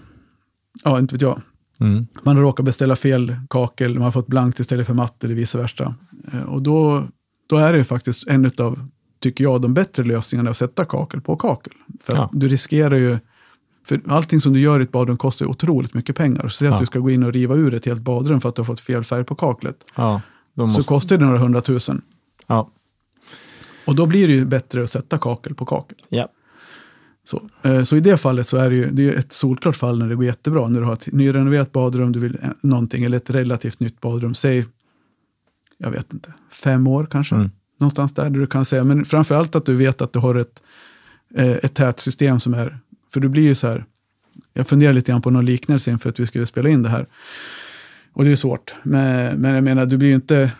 ja, 0.84 1.00
inte 1.00 1.15
vet 1.15 1.22
jag. 1.22 1.41
Mm. 1.79 2.06
Man 2.24 2.36
har 2.36 2.44
råkat 2.44 2.65
beställa 2.65 2.96
fel 2.96 3.36
kakel, 3.50 3.94
man 3.94 4.03
har 4.03 4.12
fått 4.12 4.27
blankt 4.27 4.60
istället 4.60 4.88
för 4.88 4.94
matt 4.94 5.24
eller 5.24 5.36
vice 5.36 5.58
versa. 5.58 5.96
Eh, 6.34 6.41
och 6.44 6.62
då, 6.62 7.03
då 7.48 7.58
är 7.58 7.72
det 7.72 7.77
ju 7.77 7.84
faktiskt 7.84 8.27
en 8.27 8.51
av, 8.58 8.88
tycker 9.20 9.44
jag, 9.44 9.62
de 9.62 9.74
bättre 9.74 10.03
lösningarna 10.03 10.50
att 10.50 10.58
sätta 10.58 10.86
kakel 10.86 11.22
på 11.22 11.36
kakel. 11.36 11.74
För 12.01 12.15
Ja. 12.15 12.29
du 12.34 12.48
riskerar 12.48 12.96
ju, 12.96 13.17
för 13.88 14.01
allting 14.08 14.39
som 14.41 14.53
du 14.53 14.60
gör 14.60 14.79
i 14.79 14.84
ett 14.84 14.91
badrum 14.91 15.17
kostar 15.17 15.46
ju 15.46 15.50
otroligt 15.50 15.94
mycket 15.94 16.15
pengar. 16.15 16.41
Så 16.44 16.50
säg 16.50 16.67
att 16.67 16.74
Ja. 16.74 16.79
du 16.79 16.86
ska 16.86 17.00
gå 17.00 17.10
in 17.10 17.24
och 17.24 17.34
riva 17.34 17.56
ur 17.56 17.74
ett 17.74 17.86
helt 17.86 18.01
badrum 18.01 18.41
för 18.41 18.50
att 18.50 18.56
du 18.56 18.60
har 18.60 18.65
fått 18.65 18.79
fel 18.82 19.03
färg 19.03 19.24
på 19.24 19.36
kaklet. 19.36 19.77
Ja, 19.96 20.22
måste, 20.53 20.84
Så 20.84 20.89
kostar 20.89 21.17
det 21.17 21.25
några 21.25 21.39
hundratusen. 21.39 22.01
ja. 22.48 22.70
Och 23.88 23.96
då 23.96 24.06
blir 24.06 24.27
det 24.27 24.34
ju 24.34 24.46
bättre 24.46 24.84
att 24.84 24.89
sätta 24.89 25.17
kakel 25.17 25.56
på 25.56 25.65
kakel. 25.65 25.98
Ja. 26.10 26.29
Så, 27.24 27.50
eh, 27.62 27.84
så 27.84 27.96
i 27.96 28.00
det 28.00 28.17
fallet 28.17 28.48
så 28.48 28.58
är 28.58 28.70
det 28.70 28.75
ju 28.75 28.89
det 28.89 29.10
är 29.10 29.15
ett 29.15 29.34
solklart 29.34 29.75
fall 29.75 30.00
när 30.00 30.10
det 30.10 30.15
går 30.15 30.25
jättebra. 30.25 30.67
När 30.67 30.79
du 30.79 30.86
har 30.86 30.94
ett 30.94 31.13
nyrenoverat 31.13 31.72
badrum, 31.72 32.12
du 32.12 32.20
vill 32.20 32.38
eh, 32.41 32.50
någonting, 32.62 33.03
eller 33.03 33.17
ett 33.17 33.29
relativt 33.29 33.79
nytt 33.79 34.01
badrum. 34.01 34.36
Säg, 34.36 34.65
jag 35.77 35.91
vet 35.91 36.13
inte, 36.13 36.34
fem 36.51 36.88
år 36.88 37.08
kanske. 37.12 37.36
Mm. 37.36 37.50
Någonstans 37.79 38.13
där, 38.13 38.29
där 38.29 38.39
du 38.39 38.48
kan 38.48 38.65
säga. 38.65 38.84
Men 38.84 39.06
framför 39.06 39.36
allt 39.36 39.56
att 39.56 39.65
du 39.65 39.75
vet 39.75 40.01
att 40.01 40.13
du 40.13 40.20
har 40.20 40.36
ett, 40.36 40.62
eh, 41.36 41.51
ett 41.51 41.74
tätt 41.74 42.00
system 42.00 42.39
som 42.39 42.53
är, 42.53 42.77
för 43.10 43.20
du 43.20 43.29
blir 43.29 43.44
ju 43.44 43.56
så 43.56 43.67
här, 43.67 43.86
jag 44.53 44.67
funderar 44.67 44.94
lite 44.94 45.12
grann 45.12 45.22
på 45.22 45.29
någon 45.29 45.46
liknelse 45.46 45.91
inför 45.91 46.10
att 46.10 46.20
vi 46.20 46.25
skulle 46.25 46.46
spela 46.46 46.70
in 46.70 46.84
det 46.84 46.89
här. 46.89 47.06
Och 48.13 48.24
det 48.24 48.32
är 48.32 48.36
svårt, 48.36 48.75
men, 48.84 49.41
men 49.41 49.56
jag 49.56 49.63
menar, 49.63 49.86
du 49.86 49.98
blir 49.98 50.10
ju 50.10 50.15
inte, 50.15 50.51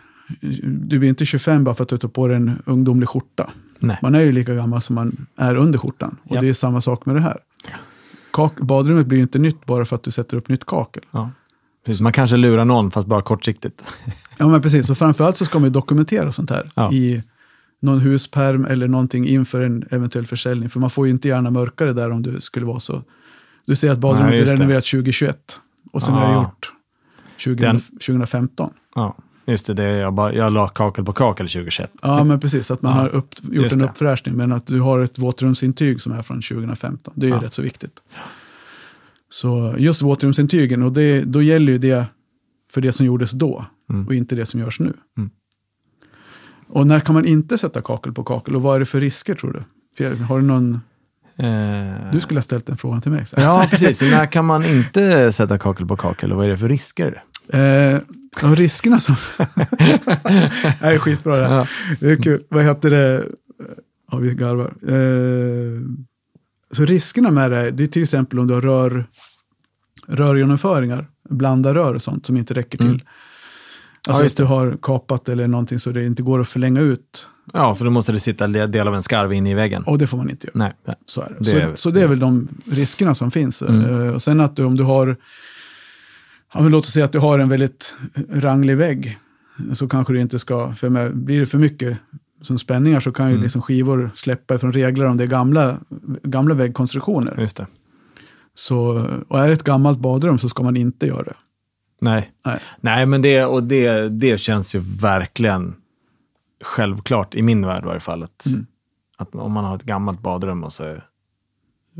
du 0.62 0.98
blir 0.98 1.08
inte 1.08 1.26
25 1.26 1.64
bara 1.64 1.74
för 1.74 1.82
att 1.82 1.88
du 1.88 1.98
tar 1.98 2.08
på 2.08 2.26
dig 2.28 2.36
en 2.36 2.62
ungdomlig 2.66 3.08
skjorta. 3.08 3.50
Nej. 3.78 3.98
Man 4.02 4.14
är 4.14 4.20
ju 4.20 4.32
lika 4.32 4.54
gammal 4.54 4.80
som 4.80 4.94
man 4.94 5.26
är 5.36 5.54
under 5.54 5.78
skjortan. 5.78 6.16
Och 6.24 6.36
Ja. 6.36 6.40
det 6.40 6.48
är 6.48 6.52
samma 6.52 6.80
sak 6.80 7.06
med 7.06 7.16
det 7.16 7.20
här. 7.20 7.38
Kak- 8.32 8.60
badrummet 8.60 9.06
blir 9.06 9.18
ju 9.18 9.22
inte 9.22 9.38
nytt 9.38 9.66
bara 9.66 9.84
för 9.84 9.96
att 9.96 10.02
du 10.02 10.10
sätter 10.10 10.36
upp 10.36 10.48
nytt 10.48 10.64
kakel. 10.64 11.02
Ja. 11.10 11.30
Precis, 11.86 12.00
man 12.00 12.12
kanske 12.12 12.36
lurar 12.36 12.64
någon, 12.64 12.90
fast 12.90 13.08
bara 13.08 13.22
kortsiktigt. 13.22 13.84
Ja, 14.38 14.48
men 14.48 14.62
precis. 14.62 14.90
Och 14.90 14.98
framförallt 14.98 15.36
så 15.36 15.44
ska 15.44 15.58
man 15.58 15.64
ju 15.68 15.72
dokumentera 15.72 16.32
sånt 16.32 16.50
här 16.50 16.68
Ja. 16.74 16.92
i 16.92 17.22
någon 17.80 18.00
husperm 18.00 18.64
eller 18.64 18.88
någonting 18.88 19.28
inför 19.28 19.60
en 19.60 19.84
eventuell 19.90 20.26
försäljning. 20.26 20.68
För 20.68 20.80
man 20.80 20.90
får 20.90 21.06
ju 21.06 21.12
inte 21.12 21.28
gärna 21.28 21.50
mörka 21.50 21.84
det 21.84 21.92
där 21.92 22.10
om 22.10 22.22
du 22.22 22.40
skulle 22.40 22.66
vara 22.66 22.80
så. 22.80 23.02
Du 23.66 23.76
säger 23.76 23.92
att 23.92 23.98
badrummet 24.00 24.30
Nej, 24.30 24.40
är 24.40 24.46
renoverat 24.46 24.84
2021 24.84 25.60
och 25.92 26.02
sen 26.02 26.14
är 26.14 26.26
det 26.26 26.32
Ja. 26.32 26.42
gjort 26.42 26.72
20, 27.36 27.60
Den- 27.66 27.80
2015. 27.80 28.70
Ja, 28.94 29.16
just 29.48 29.66
det. 29.66 29.74
det 29.74 29.82
jag, 29.84 30.12
bara, 30.14 30.34
jag 30.34 30.52
la 30.52 30.68
kakel 30.68 31.04
på 31.04 31.12
kakel 31.12 31.46
2021. 31.48 31.90
Ja, 32.02 32.24
men 32.24 32.40
precis. 32.40 32.70
Att 32.70 32.82
man 32.82 32.96
Ja, 32.96 33.00
har 33.02 33.08
upp, 33.08 33.34
gjort 33.42 33.54
just 33.62 33.76
en 33.76 33.82
uppfräschning, 33.84 34.34
men 34.36 34.52
att 34.52 34.66
du 34.66 34.80
har 34.80 35.00
ett 35.00 35.18
våtrumsintyg 35.18 36.00
som 36.00 36.12
är 36.12 36.22
från 36.22 36.42
2015. 36.42 37.14
Det 37.16 37.26
är 37.26 37.30
ju 37.30 37.36
Ja. 37.36 37.42
rätt 37.42 37.54
så 37.54 37.62
viktigt. 37.62 38.02
Så 39.28 39.74
just 39.78 40.02
våtrumsintygen, 40.02 40.82
och 40.82 40.92
det, 40.92 41.20
då 41.24 41.42
gäller 41.42 41.72
ju 41.72 41.78
det 41.78 42.06
för 42.72 42.80
det 42.80 42.92
som 42.92 43.06
gjordes 43.06 43.30
då 43.30 43.64
Mm. 43.90 44.06
och 44.06 44.14
inte 44.14 44.34
det 44.34 44.46
som 44.46 44.60
görs 44.60 44.80
nu. 44.80 44.92
Mm. 45.18 45.30
Och 46.68 46.86
när 46.86 47.00
kan 47.00 47.14
man 47.14 47.24
inte 47.24 47.58
sätta 47.58 47.82
kakel 47.82 48.12
på 48.12 48.24
kakel 48.24 48.56
och 48.56 48.62
vad 48.62 48.76
är 48.76 48.78
det 48.80 48.86
för 48.86 49.00
risker 49.00 49.34
tror 49.34 49.64
du? 49.98 50.14
Har 50.24 50.38
du 50.40 50.44
någon... 50.46 50.80
Eh, 51.36 52.10
Du 52.12 52.20
skulle 52.20 52.38
ha 52.38 52.42
ställt 52.42 52.66
den 52.66 52.76
frågan 52.76 53.00
till 53.00 53.10
mig. 53.12 53.26
Ja, 53.36 53.66
precis. 53.70 54.02
När 54.02 54.26
kan 54.26 54.44
man 54.44 54.64
inte 54.64 55.32
sätta 55.32 55.58
kakel 55.58 55.86
på 55.86 55.96
kakel 55.96 56.32
och 56.32 56.36
vad 56.38 56.46
är 56.46 56.50
det 56.50 56.56
för 56.56 56.68
risker? 56.68 57.22
Eh, 57.48 57.98
ja, 58.42 58.48
riskerna 58.48 59.00
som... 59.00 59.16
det 59.36 60.78
är 60.80 60.98
skitbra 60.98 61.36
det 61.36 61.46
här. 61.46 61.56
Ja. 61.56 61.66
Det 62.00 62.10
är 62.10 62.16
kul. 62.22 62.42
Vad 62.48 62.64
heter 62.64 62.90
det? 62.90 63.24
Ja, 64.10 64.18
vi 64.18 64.34
garvar. 64.34 64.74
Eh, 64.88 65.80
så 66.72 66.84
riskerna 66.84 67.30
med 67.30 67.50
det, 67.50 67.70
det 67.70 67.82
är 67.82 67.86
till 67.86 68.02
exempel 68.02 68.38
om 68.38 68.46
du 68.46 68.54
har 68.54 68.60
rör, 68.60 69.06
rörgenomföringar, 70.06 71.06
blanda 71.28 71.74
rör 71.74 71.94
och 71.94 72.02
sånt 72.02 72.26
som 72.26 72.36
inte 72.36 72.54
räcker 72.54 72.78
till. 72.78 72.86
Mm. 72.86 73.00
Alltså 74.08 74.22
Ja, 74.22 74.26
att 74.26 74.36
du 74.36 74.44
har 74.44 74.76
kapat 74.82 75.28
eller 75.28 75.46
någonting 75.48 75.78
så 75.78 75.90
det 75.90 76.04
inte 76.04 76.22
går 76.22 76.40
att 76.40 76.48
förlänga 76.48 76.80
ut. 76.80 77.28
Ja, 77.52 77.74
för 77.74 77.84
då 77.84 77.90
måste 77.90 78.12
det 78.12 78.20
sitta 78.20 78.46
del 78.46 78.88
av 78.88 78.94
en 78.94 79.02
skarv 79.02 79.32
inne 79.32 79.50
i 79.50 79.54
väggen. 79.54 79.82
Och 79.82 79.98
det 79.98 80.06
får 80.06 80.16
man 80.18 80.30
inte 80.30 80.46
göra. 80.46 80.58
Nej. 80.58 80.72
nej. 80.84 80.96
Så, 81.06 81.20
är 81.20 81.28
det. 81.28 81.34
Det 81.38 81.44
så, 81.44 81.56
är- 81.56 81.76
så 81.76 81.90
det 81.90 82.02
är 82.02 82.06
väl 82.06 82.18
de 82.18 82.48
riskerna 82.64 83.14
som 83.14 83.30
finns. 83.30 83.62
Mm. 83.62 84.06
Eh, 84.06 84.14
och 84.14 84.22
sen 84.22 84.40
att 84.40 84.56
du, 84.56 84.64
om 84.64 84.76
du 84.76 84.82
har, 84.84 85.16
ja, 86.54 86.60
men 86.62 86.72
låt 86.72 86.84
oss 86.84 86.92
säga 86.92 87.04
att 87.04 87.12
du 87.12 87.18
har 87.18 87.38
en 87.38 87.48
väldigt 87.48 87.94
ranglig 88.30 88.76
vägg, 88.76 89.18
så 89.72 89.88
kanske 89.88 90.12
du 90.12 90.20
inte 90.20 90.38
ska, 90.38 90.72
för 90.72 90.88
med, 90.90 91.16
blir 91.16 91.40
det 91.40 91.46
för 91.46 91.58
mycket 91.58 91.98
som 92.42 92.58
spänningar 92.58 93.00
så 93.00 93.12
kan 93.12 93.26
ju 93.26 93.32
Mm. 93.32 93.42
liksom 93.42 93.62
skivor 93.62 94.10
släppa 94.14 94.54
ifrån 94.54 94.72
regler 94.72 95.04
om 95.06 95.16
det 95.16 95.24
är 95.24 95.28
gamla, 95.28 95.78
gamla 96.22 96.54
väggkonstruktioner. 96.54 97.40
Just 97.40 97.56
det. 97.56 97.66
Så, 98.54 99.06
och 99.28 99.38
är 99.38 99.46
det 99.48 99.52
ett 99.54 99.64
gammalt 99.64 99.98
badrum 99.98 100.38
så 100.38 100.48
ska 100.48 100.62
man 100.62 100.76
inte 100.76 101.06
göra 101.06 101.22
det. 101.22 101.36
Nej. 102.00 102.32
Nej. 102.44 102.58
Nej, 102.80 103.06
men 103.06 103.22
det, 103.22 103.44
och 103.44 103.62
det, 103.62 104.08
det 104.08 104.38
känns 104.40 104.74
ju 104.74 104.78
verkligen 105.00 105.74
självklart, 106.64 107.34
i 107.34 107.42
min 107.42 107.66
värld 107.66 107.82
i 107.82 107.86
varje 107.86 108.00
fall, 108.00 108.22
att, 108.22 108.46
Mm. 108.46 108.66
att 109.16 109.34
om 109.34 109.52
man 109.52 109.64
har 109.64 109.76
ett 109.76 109.82
gammalt 109.82 110.20
badrum 110.20 110.64
och 110.64 110.72
så 110.72 110.96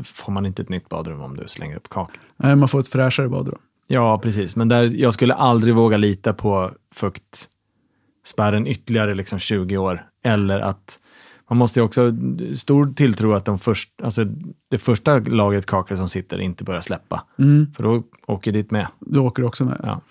får 0.03 0.31
man 0.31 0.45
inte 0.45 0.61
ett 0.61 0.69
nytt 0.69 0.89
badrum 0.89 1.21
om 1.21 1.37
du 1.37 1.47
slänger 1.47 1.75
upp 1.75 1.89
kakel. 1.89 2.19
Nej, 2.37 2.55
man 2.55 2.67
får 2.69 2.79
ett 2.79 2.87
fräschare 2.87 3.29
badrum. 3.29 3.59
Ja, 3.91 4.19
precis. 4.19 4.55
Men 4.55 4.67
där, 4.67 4.83
jag 4.95 5.13
skulle 5.13 5.33
aldrig 5.33 5.75
våga 5.75 5.97
lita 5.97 6.33
på 6.33 6.71
fuktspärren 6.95 8.67
ytterligare 8.67 9.15
liksom 9.15 9.39
20 9.39 9.77
år. 9.77 10.05
Eller 10.23 10.59
att 10.59 10.99
man 11.49 11.57
måste 11.57 11.79
ju 11.79 11.83
också 11.85 12.13
stor 12.55 12.93
tilltro 12.93 13.33
att 13.33 13.45
de 13.45 13.59
först, 13.59 13.89
alltså 14.03 14.25
det 14.69 14.77
första 14.77 15.19
lagret 15.19 15.65
kakel 15.65 15.97
som 15.97 16.09
sitter 16.09 16.39
inte 16.39 16.63
börjar 16.63 16.81
släppa. 16.81 17.23
Mm, 17.39 17.73
För 17.75 17.83
då 17.83 18.03
åker 18.27 18.51
dit 18.51 18.71
med. 18.71 18.87
du 18.99 19.19
åker 19.19 19.43
också 19.43 19.65
med. 19.65 19.79
Ja. 19.83 20.01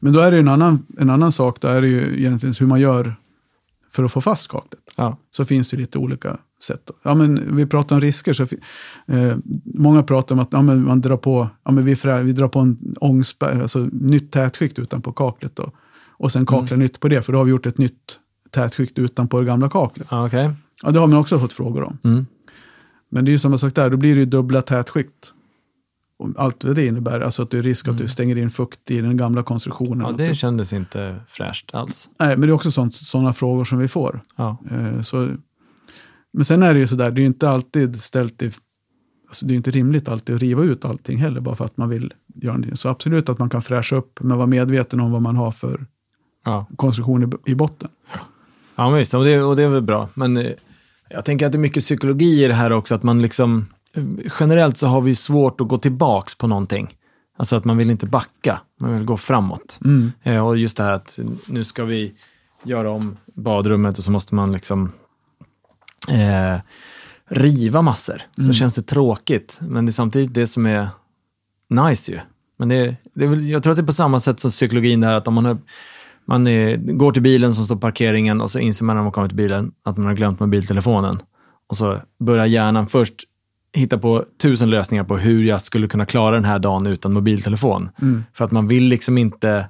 Men 0.00 0.12
då 0.12 0.20
är 0.20 0.30
det 0.30 0.38
en 0.38 0.48
annan, 0.48 0.86
en 0.98 1.10
annan 1.10 1.32
sak, 1.32 1.60
då 1.60 1.68
är 1.68 1.80
det 1.80 1.88
ju 1.88 2.18
egentligen 2.18 2.54
hur 2.60 2.66
man 2.66 2.80
gör 2.80 3.14
för 3.90 4.04
att 4.04 4.12
få 4.12 4.20
fast 4.20 4.48
kaklet. 4.48 4.80
Ja. 4.98 5.16
så 5.30 5.44
finns 5.44 5.68
det 5.68 5.76
lite 5.76 5.98
olika 5.98 6.36
sätt. 6.62 6.90
Ja, 7.02 7.14
men 7.14 7.56
vi 7.56 7.66
pratar 7.66 7.96
om 7.96 8.00
risker. 8.00 8.32
Så, 8.32 8.42
eh, 9.06 9.36
många 9.64 10.02
pratar 10.02 10.34
om 10.34 10.38
att 10.38 10.48
ja, 10.52 10.62
men 10.62 10.84
man 10.84 11.00
drar 11.00 11.16
på, 11.16 11.48
ja, 11.64 11.70
men 11.70 11.84
vi, 11.84 11.96
frä, 11.96 12.22
vi 12.22 12.32
drar 12.32 12.48
på 12.48 12.58
en 12.58 12.94
ångspärr, 13.00 13.60
alltså 13.60 13.88
nytt 13.92 14.32
tätskikt 14.32 14.78
utanpå 14.78 15.12
kaklet. 15.12 15.56
Då, 15.56 15.70
och 16.08 16.32
sen 16.32 16.46
kaklar 16.46 16.78
nytt 16.78 17.00
på 17.00 17.08
det, 17.08 17.22
för 17.22 17.32
då 17.32 17.38
har 17.38 17.44
vi 17.44 17.50
gjort 17.50 17.66
ett 17.66 17.78
nytt 17.78 18.18
tätskikt 18.50 18.98
utanpå 18.98 19.40
det 19.40 19.46
gamla 19.46 19.70
kaklet. 19.70 20.08
Okej. 20.10 20.50
Ja, 20.82 20.90
det 20.90 20.98
har 20.98 21.06
man 21.06 21.18
också 21.18 21.38
fått 21.38 21.52
frågor 21.52 21.82
om. 21.82 21.98
Mm. 22.04 22.26
Men 23.08 23.24
det 23.24 23.30
är 23.30 23.32
ju 23.32 23.38
samma 23.38 23.58
sak 23.58 23.74
där, 23.74 23.90
då 23.90 23.96
blir 23.96 24.14
det 24.14 24.20
ju 24.20 24.26
dubbla 24.26 24.62
tätskikt. 24.62 25.32
Allt 26.36 26.64
vad 26.64 26.74
det 26.76 26.86
innebär, 26.86 27.20
alltså 27.20 27.42
att 27.42 27.50
det 27.50 27.58
är 27.58 27.62
risk 27.62 27.88
att 27.88 27.98
du 27.98 28.08
stänger 28.08 28.36
in 28.38 28.50
fukt 28.50 28.90
i 28.90 29.00
den 29.00 29.16
gamla 29.16 29.42
konstruktionen. 29.42 30.06
Ja, 30.10 30.12
det 30.16 30.28
du- 30.28 30.34
kändes 30.34 30.72
inte 30.72 31.16
fräscht 31.28 31.74
alls. 31.74 32.10
Nej, 32.18 32.28
men 32.28 32.40
det 32.40 32.46
är 32.46 32.52
också 32.52 32.90
sådana 32.90 33.32
frågor 33.32 33.64
som 33.64 33.78
vi 33.78 33.88
får. 33.88 34.20
Ja. 34.36 34.56
Eh, 34.70 35.00
Så, 35.00 35.30
men 36.32 36.44
sen 36.44 36.62
är 36.62 36.74
det 36.74 36.80
ju 36.80 36.86
sådär, 36.86 37.10
det 37.10 37.22
är 37.22 37.26
inte 37.26 37.50
alltid 37.50 38.02
ställt 38.02 38.42
i... 38.42 38.50
Alltså 39.28 39.46
det 39.46 39.54
är 39.54 39.56
inte 39.56 39.70
rimligt 39.70 40.08
alltid 40.08 40.34
att 40.34 40.40
riva 40.42 40.62
ut 40.62 40.84
allting 40.84 41.18
heller, 41.18 41.40
bara 41.40 41.54
för 41.54 41.64
att 41.64 41.76
man 41.76 41.88
vill 41.88 42.12
göra 42.34 42.52
någonting. 42.54 42.76
Så 42.76 42.88
absolut 42.88 43.28
att 43.28 43.38
man 43.38 43.50
kan 43.50 43.62
fräscha 43.62 43.96
upp, 43.96 44.18
men 44.20 44.36
vara 44.36 44.46
medveten 44.46 45.00
om 45.00 45.10
vad 45.12 45.22
man 45.22 45.36
har 45.36 45.50
för 45.50 45.86
Ja. 46.44 46.66
konstruktion 46.76 47.32
i, 47.46 47.54
botten. 47.54 47.88
Ja, 48.76 48.88
men 48.90 48.98
visst. 48.98 49.14
Och 49.14 49.24
det, 49.24 49.42
och 49.42 49.56
det 49.56 49.62
är 49.62 49.68
väl 49.68 49.82
bra. 49.82 50.08
Men 50.14 50.36
eh, 50.36 50.52
jag 51.10 51.24
tänker 51.24 51.46
att 51.46 51.52
det 51.52 51.58
är 51.58 51.60
mycket 51.60 51.82
psykologi 51.82 52.44
i 52.44 52.48
det 52.48 52.54
här 52.54 52.72
också. 52.72 52.94
Att 52.94 53.02
man 53.02 53.22
liksom, 53.22 53.66
generellt 54.40 54.76
så 54.76 54.86
har 54.86 55.00
vi 55.00 55.14
svårt 55.14 55.60
att 55.60 55.68
gå 55.68 55.78
tillbaks 55.78 56.34
på 56.34 56.46
någonting. 56.46 56.94
Alltså 57.38 57.56
att 57.56 57.64
man 57.64 57.76
vill 57.76 57.90
inte 57.90 58.06
backa, 58.06 58.60
man 58.80 58.94
vill 58.94 59.04
gå 59.04 59.16
framåt. 59.16 59.80
Mm. 59.84 60.12
Eh, 60.22 60.46
och 60.46 60.58
just 60.58 60.76
det 60.76 60.82
här 60.82 60.92
att 60.92 61.18
nu 61.46 61.64
ska 61.64 61.84
vi 61.84 62.14
göra 62.64 62.90
om 62.90 63.16
badrummet 63.34 63.98
och 63.98 64.04
så 64.04 64.10
måste 64.10 64.34
man 64.34 64.52
liksom 64.52 64.92
eh, 66.08 66.60
riva 67.28 67.82
massor. 67.82 68.22
Så 68.46 68.52
känns 68.52 68.74
det 68.74 68.82
tråkigt, 68.82 69.60
men 69.62 69.86
det 69.86 69.90
är 69.90 69.92
samtidigt 69.92 70.34
det 70.34 70.46
som 70.46 70.66
är 70.66 70.88
nice 71.68 72.12
ju. 72.12 72.18
Men 72.58 72.68
det, 72.68 72.96
det 73.14 73.24
är 73.24 73.28
väl, 73.28 73.48
jag 73.48 73.62
tror 73.62 73.70
att 73.70 73.76
det 73.76 73.82
är 73.82 73.86
på 73.86 73.92
samma 73.92 74.20
sätt 74.20 74.40
som 74.40 74.50
psykologin 74.50 75.00
där, 75.00 75.14
att 75.14 75.28
om 75.28 75.34
man, 75.34 75.44
har, 75.44 75.58
man 76.24 76.46
är, 76.46 76.76
går 76.76 77.12
till 77.12 77.22
bilen 77.22 77.54
som 77.54 77.64
står 77.64 77.74
på 77.74 77.80
parkeringen 77.80 78.40
och 78.40 78.50
så 78.50 78.58
inser 78.58 78.84
man 78.84 78.96
när 78.96 79.02
man 79.02 79.12
kommer 79.12 79.28
till 79.28 79.36
bilen 79.36 79.72
att 79.84 79.96
man 79.96 80.06
har 80.06 80.14
glömt 80.14 80.40
mobiltelefonen. 80.40 81.18
Och 81.68 81.76
så 81.76 81.98
börjar 82.20 82.46
hjärnan 82.46 82.86
först 82.86 83.14
hitta 83.78 83.98
på 83.98 84.24
tusen 84.42 84.70
lösningar 84.70 85.04
på 85.04 85.16
hur 85.16 85.44
jag 85.44 85.62
skulle 85.62 85.88
kunna 85.88 86.06
klara 86.06 86.34
den 86.34 86.44
här 86.44 86.58
dagen 86.58 86.86
utan 86.86 87.12
mobiltelefon. 87.12 87.90
Mm. 88.02 88.24
För 88.34 88.44
att 88.44 88.50
man 88.50 88.68
vill 88.68 88.84
liksom 88.84 89.18
inte 89.18 89.66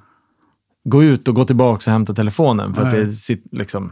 gå 0.83 1.03
ut 1.03 1.27
och 1.27 1.35
gå 1.35 1.43
tillbaka 1.43 1.91
och 1.91 1.93
hämta 1.93 2.13
telefonen. 2.13 2.73
För 2.73 2.81
att 2.81 2.91
det 2.91 3.11
sit, 3.11 3.43
liksom... 3.51 3.91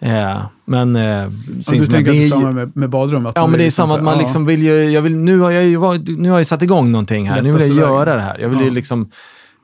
Eh, 0.00 0.42
men... 0.64 0.96
Eh, 0.96 1.28
du 1.70 1.86
tänker 1.86 1.98
att 1.98 2.04
det 2.04 2.24
är 2.24 2.28
samma 2.28 2.52
med, 2.52 2.76
med 2.76 2.90
badrum? 2.90 3.28
Ja, 3.34 3.46
men 3.46 3.52
det 3.52 3.58
är 3.58 3.62
vill 3.62 3.72
samma 3.72 3.94
att 3.94 4.02
man 4.02 4.14
ja. 4.14 4.20
liksom 4.20 4.46
vill 4.46 4.62
ju, 4.62 4.90
jag 4.90 5.02
vill, 5.02 5.16
nu 5.16 5.38
har 5.38 5.50
jag 5.50 5.64
ju 5.64 5.76
varit, 5.76 6.18
nu 6.18 6.30
har 6.30 6.38
jag 6.38 6.46
satt 6.46 6.62
igång 6.62 6.92
någonting 6.92 7.28
här, 7.28 7.36
nu 7.36 7.42
vill 7.42 7.46
jag 7.52 7.60
Lättaste 7.60 7.80
göra 7.80 8.04
vägen. 8.04 8.16
det 8.16 8.22
här. 8.22 8.38
Jag 8.38 8.48
vill 8.48 8.58
ju 8.58 8.66
Ja. 8.66 8.72
liksom, 8.72 9.10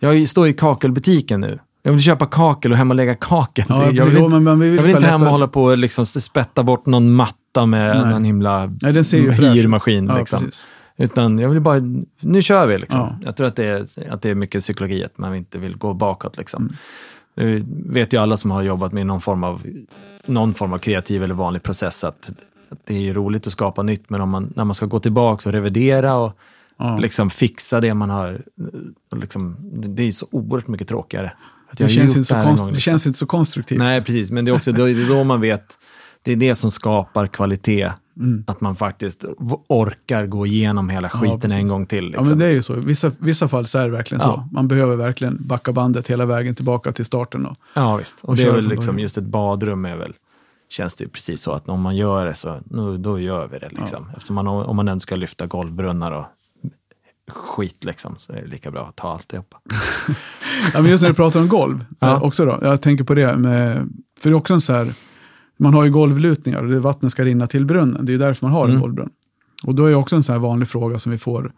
jag 0.00 0.28
står 0.28 0.48
i 0.48 0.52
kakelbutiken 0.52 1.40
nu. 1.40 1.58
Jag 1.82 1.92
vill 1.92 2.00
köpa 2.02 2.26
kakel 2.26 2.72
och 2.72 2.78
hem 2.78 2.90
och 2.90 2.96
lägga 2.96 3.14
kakel. 3.14 3.64
Ja, 3.68 3.90
jag 3.90 4.04
vill, 4.04 4.14
jo, 4.18 4.24
inte, 4.24 4.34
men 4.34 4.44
man 4.44 4.60
vill 4.60 4.74
jag 4.74 4.82
vill 4.82 4.94
inte 4.94 5.06
hem 5.06 5.22
och 5.22 5.28
hålla 5.28 5.46
på 5.48 5.64
och 5.64 5.78
liksom 5.78 6.06
spätta 6.06 6.62
bort 6.62 6.86
någon 6.86 7.12
matta 7.12 7.66
med 7.66 7.96
Nej. 7.96 8.12
någon 8.12 8.24
himla 8.24 8.70
Nej, 8.80 8.92
den 8.92 9.04
ser 9.04 9.18
ju 9.18 9.32
fräsch 9.32 9.50
ut. 9.50 9.56
hyrmaskin. 9.56 10.06
Ja, 10.06 10.18
liksom. 10.18 10.50
Utan 10.96 11.38
jag 11.38 11.48
vill 11.48 11.60
bara, 11.60 11.80
nu 12.20 12.42
kör 12.42 12.66
vi 12.66 12.78
liksom. 12.78 13.00
Ja. 13.00 13.16
Jag 13.24 13.36
tror 13.36 13.46
att 13.46 13.56
det, 13.56 13.64
är, 13.64 14.12
att 14.12 14.22
det 14.22 14.30
är 14.30 14.34
mycket 14.34 14.60
psykologi, 14.62 15.04
att 15.04 15.18
man 15.18 15.34
inte 15.34 15.58
vill 15.58 15.76
gå 15.78 15.94
bakåt 15.94 16.36
liksom. 16.36 16.62
Mm. 17.36 17.64
Det 17.66 17.92
vet 17.92 18.12
ju 18.12 18.18
alla 18.22 18.36
som 18.36 18.50
har 18.50 18.62
jobbat 18.62 18.92
med 18.92 19.06
någon 19.06 19.20
form 19.20 19.44
av, 19.44 19.62
någon 20.26 20.54
form 20.54 20.72
av 20.72 20.78
kreativ 20.78 21.22
eller 21.22 21.34
vanlig 21.34 21.62
process 21.62 22.04
att, 22.04 22.32
att 22.68 22.78
det 22.86 23.08
är 23.08 23.14
roligt 23.14 23.46
att 23.46 23.52
skapa 23.52 23.82
nytt, 23.82 24.10
men 24.10 24.20
om 24.20 24.28
man, 24.28 24.52
när 24.56 24.64
man 24.64 24.74
ska 24.74 24.86
gå 24.86 24.98
tillbaka 24.98 25.48
och 25.48 25.52
revidera 25.52 26.14
och 26.16 26.38
Ja. 26.76 26.98
liksom 26.98 27.30
fixa 27.30 27.80
det 27.80 27.94
man 27.94 28.10
har, 28.10 28.42
liksom, 29.16 29.56
det 29.60 29.88
det 29.88 30.02
är 30.02 30.10
så 30.10 30.26
oerhört 30.30 30.68
mycket 30.68 30.88
tråkigare. 30.88 31.32
Att 31.72 31.80
jag 31.80 31.88
Det, 31.88 31.92
känns 31.92 32.16
inte 32.16 32.28
så 32.28 32.34
en 32.36 32.44
konst, 32.44 32.62
det 32.62 32.66
liksom. 32.66 32.80
känns 32.80 33.06
inte 33.06 33.18
så 33.18 33.26
konstruktivt. 33.26 33.78
Nej, 33.78 34.02
precis. 34.02 34.30
Men 34.30 34.44
det 34.44 34.50
är 34.50 34.54
också 34.54 34.72
då, 34.72 34.84
det 34.86 34.90
är 34.90 35.08
då 35.08 35.24
man 35.24 35.40
vet, 35.40 35.78
det 36.22 36.32
är 36.32 36.36
det 36.36 36.54
som 36.54 36.70
skapar 36.70 37.26
kvalitet. 37.26 37.90
Mm. 38.16 38.44
Att 38.46 38.60
man 38.60 38.76
faktiskt 38.76 39.24
orkar 39.68 40.26
gå 40.26 40.46
igenom 40.46 40.88
hela 40.88 41.10
Ja, 41.12 41.18
skiten 41.18 41.40
precis. 41.40 41.56
en 41.58 41.68
gång 41.68 41.86
till. 41.86 42.04
Ja, 42.04 42.08
Liksom. 42.20 42.28
men 42.28 42.38
det 42.38 42.46
är 42.46 42.50
ju 42.50 42.62
så. 42.62 42.76
I 42.76 42.80
vissa, 42.80 43.12
vissa 43.18 43.48
fall 43.48 43.66
så 43.66 43.78
är 43.78 43.84
det 43.84 43.90
verkligen 43.90 44.20
Ja. 44.24 44.34
så. 44.34 44.48
Man 44.54 44.68
behöver 44.68 44.96
verkligen 44.96 45.36
backa 45.40 45.72
bandet 45.72 46.08
hela 46.10 46.24
vägen 46.26 46.54
tillbaka 46.54 46.92
till 46.92 47.04
starten. 47.04 47.46
Och, 47.46 47.56
Ja, 47.74 47.96
visst. 47.96 48.20
Och, 48.22 48.28
Och 48.28 48.36
det 48.36 48.42
är 48.42 48.52
väl 48.52 48.68
liksom, 48.68 48.98
just 48.98 49.18
ett 49.18 49.24
badrum 49.24 49.84
är 49.84 49.96
väl, 49.96 50.12
känns 50.70 50.94
det 50.94 51.04
ju 51.04 51.10
precis 51.10 51.42
så 51.42 51.52
att 51.52 51.68
om 51.68 51.80
man 51.80 51.96
gör 51.96 52.26
det 52.26 52.34
så, 52.34 52.60
nu, 52.64 52.98
då 52.98 53.18
gör 53.20 53.46
vi 53.52 53.58
det 53.58 53.68
liksom. 53.72 54.10
Eftersom 54.16 54.34
man, 54.34 54.46
om 54.46 54.76
man 54.76 54.88
ändå 54.88 55.00
ska 55.00 55.16
lyfta 55.16 55.46
golvbrunnar 55.46 56.12
och 56.12 56.24
skit 57.32 57.84
liksom, 57.84 58.14
så 58.18 58.32
är 58.32 58.36
det 58.42 58.46
lika 58.48 58.70
bra 58.70 58.86
att 58.88 58.96
ta 58.96 59.08
alltihopa. 59.12 59.60
ja, 60.74 60.82
men 60.82 60.90
just 60.90 61.02
när 61.02 61.08
du 61.08 61.14
pratar 61.14 61.40
om 61.40 61.48
golv, 61.48 61.84
Ja. 61.98 62.10
eh, 62.16 62.22
också 62.22 62.44
då, 62.44 62.58
jag 62.62 62.82
tänker 62.82 63.04
på 63.04 63.14
det, 63.14 63.36
med, 63.36 63.88
för 64.20 64.30
det 64.30 64.34
är 64.34 64.38
också 64.38 64.54
en 64.54 64.60
så 64.60 64.72
här, 64.72 64.94
man 65.56 65.74
har 65.74 65.84
ju 65.84 65.90
golvlutningar 65.90 66.62
och 66.62 66.68
det 66.70 66.80
vattnet 66.80 67.12
ska 67.12 67.24
rinna 67.24 67.46
till 67.46 67.66
brunnen. 67.66 68.06
Det 68.06 68.14
är 68.14 68.18
därför 68.18 68.46
man 68.46 68.52
har 68.54 68.64
en 68.64 68.70
Mm. 68.70 68.80
golvbrunn. 68.82 69.10
Och 69.64 69.74
då 69.74 69.84
är 69.86 69.94
också 69.94 70.16
en 70.16 70.22
så 70.22 70.32
här 70.32 70.38
vanlig 70.38 70.68
fråga 70.68 70.98
som 70.98 71.12
vi 71.12 71.18
får, 71.18 71.52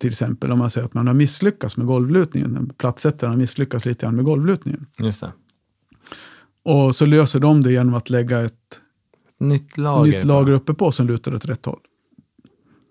till 0.00 0.08
exempel 0.10 0.52
om 0.52 0.58
man 0.58 0.70
säger 0.70 0.84
att 0.84 0.94
man 0.94 1.06
har 1.06 1.14
misslyckats 1.14 1.76
med 1.76 1.86
golvlutningen, 1.86 2.72
plattsättaren 2.76 3.30
har 3.30 3.38
misslyckats 3.38 3.84
lite 3.86 4.06
grann 4.06 4.16
med 4.16 4.24
golvlutningen. 4.24 4.86
Just 4.98 5.20
det. 5.20 5.32
Och 6.64 6.94
så 6.94 7.06
löser 7.06 7.40
de 7.40 7.62
det 7.62 7.72
genom 7.72 7.94
att 7.94 8.10
lägga 8.10 8.40
ett 8.40 8.80
Nytt 9.40 9.78
lager. 9.78 10.12
nytt 10.12 10.24
lager 10.24 10.52
uppe 10.52 10.74
på 10.74 10.92
som 10.92 11.06
lutar 11.06 11.34
åt 11.34 11.44
rätt 11.44 11.66
håll. 11.66 11.80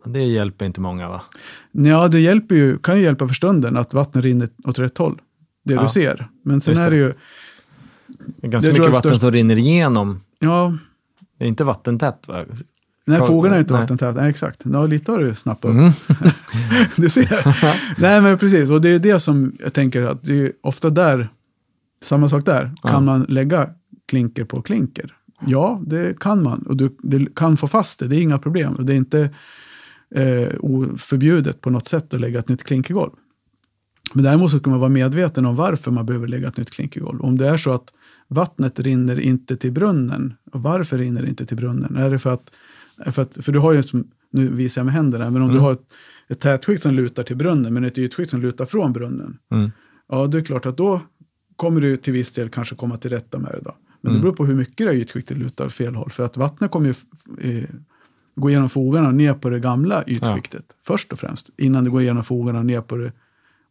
Det 0.06 0.20
hjälper 0.24 0.66
inte 0.66 0.82
många 0.82 1.10
va? 1.10 1.22
Ja, 1.72 2.08
det 2.08 2.20
hjälper 2.20 2.56
ju, 2.56 2.78
kan 2.78 2.98
ju 2.98 3.04
hjälpa 3.04 3.28
för 3.28 3.36
stunden 3.36 3.78
att 3.78 3.94
vattnet 3.94 4.24
rinner 4.26 4.50
åt 4.66 4.80
rätt 4.80 4.98
håll. 4.98 5.22
Det 5.66 5.74
Ja. 5.74 5.82
du 5.82 5.88
ser. 5.88 6.28
Men 6.44 6.62
sen 6.62 6.72
Just 6.72 6.82
är 6.84 6.92
det 6.92 6.98
ju, 6.98 7.14
Det 8.08 8.48
är 8.48 8.52
ganska 8.52 8.72
mycket 8.72 8.86
vatten 8.94 9.12
störst- 9.12 9.20
som 9.22 9.32
rinner 9.32 9.58
igenom. 9.58 10.20
ja, 10.40 10.78
Det 11.38 11.46
är 11.46 11.50
inte 11.50 11.64
vattentätt 11.64 12.28
va? 12.28 12.44
nej, 13.06 13.20
fogarna 13.20 13.56
är 13.56 13.60
inte 13.60 13.74
vattentäta. 13.74 14.22
Nej, 14.22 14.30
exakt. 14.30 14.62
Ja, 14.66 14.86
lite 14.86 15.12
har 15.12 15.20
du 15.20 15.36
snappat 15.36 15.70
upp. 15.72 15.76
Mm. 15.78 15.92
Du 16.98 17.10
ser. 17.10 18.02
nej, 18.02 18.22
men 18.22 18.38
precis. 18.38 18.70
Och 18.70 18.82
det 18.82 18.90
är 18.90 19.00
det 19.00 19.20
som 19.20 19.54
jag 19.60 19.74
tänker 19.74 20.02
att 20.02 20.24
det 20.24 20.34
är 20.42 20.52
ofta 20.62 20.90
där, 20.90 21.30
samma 22.02 22.30
sak 22.30 22.46
där, 22.46 22.72
Ja. 22.84 22.90
kan 22.90 23.06
man 23.06 23.22
lägga 23.30 23.70
klinker 24.08 24.44
på 24.46 24.62
klinker? 24.62 25.16
Ja, 25.46 25.82
det 25.88 26.20
kan 26.20 26.44
man. 26.44 26.60
Och 26.62 26.78
du, 26.78 26.96
du 27.00 27.26
kan 27.26 27.58
få 27.58 27.68
fast 27.68 28.00
det, 28.00 28.08
det 28.08 28.16
är 28.16 28.22
inga 28.22 28.40
problem. 28.40 28.74
Och 28.74 28.86
det 28.86 28.94
är 28.94 28.98
inte 28.98 29.30
eh, 30.14 30.50
oförbjudet 30.60 31.62
på 31.62 31.70
något 31.70 31.88
sätt 31.88 32.14
att 32.14 32.20
lägga 32.22 32.40
ett 32.40 32.50
nytt 32.50 32.64
klinkergolv. 32.64 33.12
Men 34.14 34.24
däremot 34.24 34.52
så 34.52 34.60
ska 34.60 34.70
man 34.70 34.80
vara 34.80 34.90
medveten 34.90 35.46
om 35.46 35.56
varför 35.56 35.92
man 35.92 36.06
behöver 36.06 36.28
lägga 36.28 36.48
ett 36.48 36.58
nytt 36.58 36.70
klinkergolv. 36.72 37.22
Om 37.22 37.38
det 37.38 37.48
är 37.48 37.58
så 37.58 37.72
att 37.72 37.94
vattnet 38.28 38.80
rinner 38.80 39.20
inte 39.20 39.56
till 39.58 39.72
brunnen, 39.72 40.34
och 40.52 40.62
varför 40.64 40.98
rinner 40.98 41.22
det 41.22 41.28
inte 41.30 41.46
till 41.46 41.58
brunnen? 41.58 41.96
Är 41.96 42.10
det 42.10 42.20
för 42.20 42.30
att, 42.34 42.52
för, 43.14 43.22
att, 43.22 43.46
för 43.46 43.52
du 43.52 43.60
har 43.60 43.74
ju, 43.74 43.84
nu 44.32 44.48
visar 44.48 44.82
jag 44.82 44.86
med 44.86 44.94
händerna, 44.94 45.30
men 45.30 45.42
om 45.42 45.48
du 45.48 45.54
Mm. 45.54 45.64
har 45.64 45.72
ett, 45.74 45.86
ett 46.28 46.40
tätskikt 46.40 46.84
som 46.84 46.94
lutar 46.94 47.24
till 47.24 47.36
brunnen, 47.36 47.74
men 47.74 47.84
ett 47.84 47.98
ytskikt 47.98 48.30
som 48.32 48.42
lutar 48.42 48.66
från 48.66 48.94
brunnen, 48.94 49.38
Mm. 49.52 49.72
ja, 50.10 50.28
det 50.28 50.38
är 50.38 50.42
klart 50.42 50.66
att 50.66 50.78
då 50.78 51.02
kommer 51.56 51.82
du 51.82 51.98
till 51.98 52.14
viss 52.14 52.32
del 52.32 52.50
kanske 52.50 52.76
komma 52.76 52.98
till 52.98 53.10
rätta 53.12 53.40
med 53.40 53.52
det. 53.52 53.62
Då. 53.64 53.76
Men 54.02 54.10
Mm. 54.12 54.22
det 54.22 54.22
beror 54.26 54.36
på 54.36 54.46
hur 54.46 54.56
mycket 54.56 54.88
det 54.88 54.94
ytskiktet 54.96 55.38
lutar 55.38 55.66
åt 55.66 55.74
fel 55.74 55.96
håll. 55.96 56.10
För 56.12 56.26
att 56.26 56.38
vattnet 56.38 56.72
kommer 56.72 56.88
ju 56.88 56.94
eh, 57.60 57.70
gå 58.36 58.50
igenom 58.50 58.70
fogarna 58.70 59.12
ner 59.12 59.34
på 59.34 59.50
det 59.50 59.60
gamla 59.60 60.04
ytskiktet 60.08 60.66
först 60.84 61.12
och 61.14 61.20
främst, 61.20 61.50
innan 61.58 61.84
det 61.84 61.90
går 61.90 62.02
igenom 62.02 62.24
fogarna 62.24 62.64
ner 62.64 62.82
på, 62.82 62.96
det, 62.96 63.12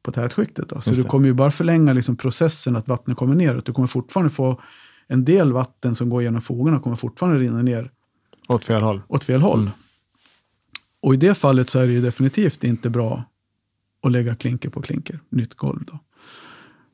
på 0.03 0.12
tätskiktet. 0.12 0.68
Då. 0.68 0.81
Så 0.81 0.90
Just 0.90 1.03
du 1.03 1.09
kommer 1.09 1.27
ju 1.27 1.33
bara 1.35 1.51
förlänga 1.51 1.92
liksom 1.92 2.16
processen 2.16 2.77
att 2.77 2.88
vattnet 2.88 3.16
kommer 3.16 3.35
neråt. 3.35 3.66
Du 3.66 3.72
kommer 3.72 3.88
fortfarande 3.88 4.31
få 4.31 4.61
en 5.07 5.25
del 5.25 5.53
vatten 5.53 5.94
som 5.94 6.09
går 6.11 6.22
igenom 6.22 6.40
fogarna 6.40 6.79
kommer 6.81 6.96
fortfarande 6.96 7.38
rinna 7.38 7.62
ner 7.62 7.90
Åt 8.48 8.64
fel 8.64 8.83
håll. 8.83 9.03
åt 9.09 9.25
fel 9.25 9.42
håll. 9.42 9.61
Mm. 9.61 9.72
Och 11.01 11.14
i 11.14 11.16
det 11.16 11.35
fallet 11.35 11.68
så 11.70 11.79
är 11.79 11.87
det 11.87 11.92
ju 11.92 12.01
definitivt 12.01 12.64
inte 12.64 12.90
bra 12.90 13.25
att 14.03 14.12
lägga 14.12 14.35
klinker 14.35 14.68
på 14.70 14.83
klinker, 14.83 15.20
nytt 15.31 15.55
golv 15.55 15.85
då. 15.85 15.98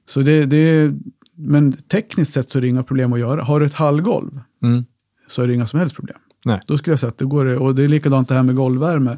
Så 0.07 0.21
det, 0.21 0.47
det, 0.47 0.95
men 1.35 1.73
tekniskt 1.73 2.33
sett 2.33 2.51
så 2.51 2.59
är 2.59 2.61
det 2.63 2.69
inga 2.69 2.83
problem 2.83 3.13
att 3.13 3.19
göra. 3.21 3.43
Har 3.43 3.61
du 3.61 3.67
ett 3.67 3.75
hallgolv 3.75 4.41
Mm. 4.63 4.85
så 5.27 5.43
är 5.43 5.47
det 5.47 5.55
inga 5.55 5.67
som 5.67 5.79
helst 5.81 5.95
problem. 5.95 6.19
Nej. 6.49 6.61
Då 6.67 6.79
skulle 6.79 6.93
jag 6.93 6.99
säga 6.99 7.11
att 7.11 7.19
det 7.19 7.25
går, 7.25 7.47
och 7.47 7.75
det 7.75 7.85
är 7.85 7.89
likadant 7.89 8.29
det 8.29 8.35
här 8.35 8.43
med 8.43 8.57
golvvärme 8.57 9.17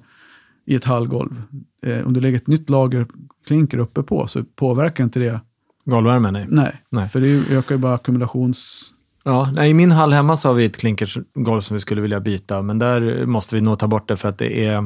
i 0.67 0.75
ett 0.75 0.85
hallgolv. 0.85 1.43
Eh, 1.83 2.07
om 2.07 2.13
du 2.13 2.21
lägger 2.21 2.37
ett 2.37 2.47
nytt 2.47 2.71
lager 2.71 3.07
klinker 3.47 3.79
uppe 3.79 4.03
på 4.03 4.27
så 4.27 4.45
påverkar 4.45 5.05
inte 5.05 5.21
det, 5.21 5.41
Golvvärme, 5.85 6.31
nej. 6.31 6.47
nej, 6.49 6.83
Nej. 6.91 7.09
för 7.09 7.21
det 7.21 7.57
ökar 7.57 7.75
ju 7.75 7.79
bara 7.79 7.95
ackumulations... 7.95 8.91
Ja, 9.25 9.51
nej, 9.53 9.71
I 9.71 9.75
min 9.75 9.91
hall 9.91 10.13
hemma 10.13 10.37
så 10.37 10.49
har 10.49 10.55
vi 10.55 10.65
ett 10.65 10.77
klinkersgolv 10.77 11.61
som 11.61 11.75
vi 11.75 11.81
skulle 11.81 12.01
vilja 12.01 12.21
byta, 12.21 12.63
men 12.63 12.79
där 12.79 13.27
måste 13.27 13.55
vi 13.55 13.61
nog 13.61 13.79
ta 13.79 13.87
bort 13.87 14.09
det 14.09 14.17
för 14.17 14.29
att 14.29 14.39
det 14.39 14.65
är 14.65 14.77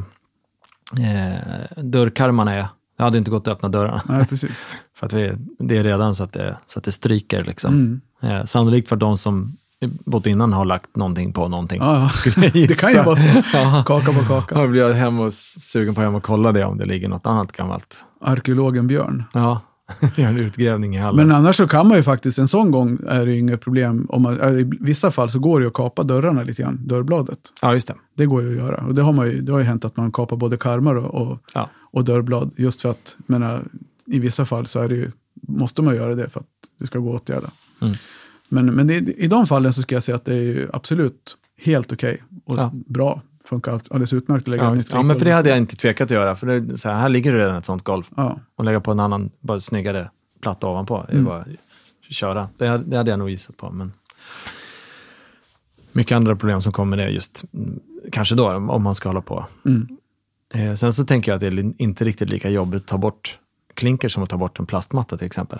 eh, 0.99 1.83
dörrkarmarna 1.83 2.53
är, 2.53 2.67
jag 2.97 3.05
hade 3.05 3.17
inte 3.17 3.31
gått 3.31 3.47
att 3.47 3.53
öppna 3.53 3.69
dörrarna. 3.69 4.01
Nej, 4.09 4.27
precis. 4.27 4.65
För 4.95 5.05
att 5.05 5.13
vi, 5.13 5.33
det 5.59 5.77
är 5.77 5.83
redan 5.83 6.15
så 6.15 6.23
att 6.23 6.33
det, 6.33 6.57
så 6.65 6.79
att 6.79 6.85
det 6.85 6.91
stryker. 6.91 7.43
Liksom. 7.43 7.73
Mm. 7.73 8.01
Eh, 8.21 8.45
sannolikt 8.45 8.89
för 8.89 8.95
de 8.95 9.17
som 9.17 9.57
bott 10.05 10.27
innan 10.27 10.53
har 10.53 10.65
lagt 10.65 10.95
någonting 10.95 11.33
på 11.33 11.47
någonting. 11.47 11.81
Ja, 11.81 12.11
Det 12.53 12.79
kan 12.79 12.91
ju 12.91 13.03
vara 13.03 13.15
så. 13.15 13.83
Kaka 13.85 14.13
på 14.13 14.25
kaka. 14.27 14.59
Jag 14.59 14.69
blir 14.71 14.93
hem 14.93 15.19
och 15.19 15.33
sugen 15.33 15.95
på 15.95 16.01
att 16.01 16.05
hem 16.05 16.15
och 16.15 16.23
kolla 16.23 16.51
det 16.51 16.65
om 16.65 16.77
det 16.77 16.85
ligger 16.85 17.09
något 17.09 17.25
annat 17.25 17.51
gammalt. 17.51 18.05
Arkeologen 18.21 18.87
Björn. 18.87 19.23
Ja, 19.33 19.61
gör 20.15 20.27
en 20.27 20.37
utgrävning 20.37 20.95
i 20.95 20.99
hallen. 20.99 21.27
Men 21.27 21.37
annars 21.37 21.55
så 21.55 21.67
kan 21.67 21.87
man 21.87 21.97
ju 21.97 22.03
faktiskt, 22.03 22.39
en 22.39 22.47
sån 22.47 22.71
gång 22.71 22.97
är 23.07 23.25
det 23.25 23.31
ju 23.31 23.39
inget 23.39 23.61
problem. 23.61 24.05
Om 24.09 24.21
man, 24.21 24.59
I 24.59 24.71
vissa 24.79 25.11
fall 25.11 25.29
så 25.29 25.39
går 25.39 25.59
det 25.59 25.63
ju 25.63 25.67
att 25.67 25.73
kapa 25.73 26.03
dörrarna 26.03 26.43
lite 26.43 26.61
grann, 26.61 26.87
dörrbladet. 26.87 27.39
ja, 27.61 27.73
just 27.73 27.87
det. 27.87 27.95
Det 28.17 28.25
går 28.25 28.41
ju 28.43 28.49
att 28.49 28.55
göra. 28.55 28.85
Och 28.87 28.95
det 28.95 29.01
har, 29.01 29.13
man 29.13 29.27
ju, 29.27 29.41
det 29.41 29.51
har 29.51 29.59
ju 29.59 29.65
hänt 29.65 29.85
att 29.85 29.97
man 29.97 30.11
kapar 30.11 30.37
både 30.37 30.57
karmar 30.57 30.95
och, 30.95 31.21
och, 31.31 31.39
Ja. 31.53 31.69
och 31.91 32.03
dörrblad. 32.05 32.53
Just 32.57 32.81
för 32.81 32.89
att, 32.89 33.17
menar, 33.27 33.63
i 34.05 34.19
vissa 34.19 34.45
fall 34.45 34.67
så 34.67 34.79
är 34.79 34.89
det 34.89 34.95
ju, 34.95 35.11
måste 35.47 35.81
man 35.81 35.95
göra 35.95 36.15
det 36.15 36.29
för 36.29 36.39
att 36.39 36.45
det 36.79 36.87
ska 36.87 36.99
gå 36.99 37.15
att 37.15 37.21
åtgärda. 37.21 37.47
Mm. 37.81 37.93
Men, 38.49 38.65
men 38.65 38.87
det, 38.87 38.95
i 38.95 39.27
de 39.27 39.45
fallen 39.47 39.73
så 39.73 39.81
ska 39.81 39.95
jag 39.95 40.03
säga 40.03 40.15
att 40.15 40.25
det 40.25 40.33
är 40.35 40.41
ju 40.41 40.69
absolut 40.73 41.37
helt 41.61 41.91
okej 41.93 42.23
och 42.45 42.57
Ja. 42.57 42.71
bra. 42.73 43.21
Funkar 43.45 43.71
alldeles 43.71 44.13
utmärkt 44.13 44.41
att 44.41 44.47
lägga 44.47 44.63
Ja, 44.63 44.71
ett 44.71 44.77
nytt 44.77 44.87
ja, 44.91 45.01
men 45.03 45.15
för 45.19 45.25
det 45.25 45.31
hade 45.31 45.49
jag 45.49 45.57
inte 45.57 45.75
tvekat 45.75 46.05
att 46.05 46.11
göra. 46.11 46.35
För 46.35 46.47
det, 46.47 46.77
så 46.77 46.89
här, 46.89 46.95
här 46.95 47.09
ligger 47.09 47.33
det 47.33 47.39
redan 47.39 47.55
ett 47.55 47.65
sånt 47.65 47.83
golv. 47.83 48.03
Ja. 48.17 48.39
Och 48.55 48.63
lägga 48.65 48.79
på 48.79 48.91
en 48.91 48.99
annan, 48.99 49.29
bara 49.39 49.59
snyggare 49.59 50.09
platta 50.41 50.67
ovanpå. 50.67 51.05
Mm. 51.09 51.25
bara 51.25 51.45
köra. 52.09 52.49
Det, 52.57 52.67
hade- 52.67 52.83
det 52.83 52.97
hade 52.97 53.09
jag 53.09 53.19
nog 53.19 53.29
gissat 53.29 53.57
på. 53.57 53.69
Men 53.71 53.91
mycket 55.91 56.15
andra 56.15 56.35
problem 56.35 56.61
som 56.61 56.71
kommer 56.71 56.97
med 56.97 57.07
det 57.07 57.11
just, 57.11 57.43
mm, 57.53 57.79
kanske 58.11 58.35
då, 58.35 58.49
om 58.53 58.83
man 58.83 58.95
ska 58.95 59.09
hålla 59.09 59.21
på. 59.21 59.45
Mm. 59.65 59.87
Eh, 60.53 60.73
sen 60.73 60.93
så 60.93 61.05
tänker 61.05 61.31
jag 61.31 61.35
att 61.35 61.41
det 61.41 61.47
är 61.47 61.81
inte 61.81 62.05
riktigt 62.05 62.29
lika 62.29 62.49
jobbigt 62.49 62.81
att 62.81 62.87
ta 62.87 62.97
bort 62.97 63.39
klinker 63.73 64.09
som 64.09 64.23
att 64.23 64.29
ta 64.29 64.37
bort 64.37 64.59
en 64.59 64.65
plastmatta 64.65 65.17
till 65.17 65.27
exempel. 65.27 65.59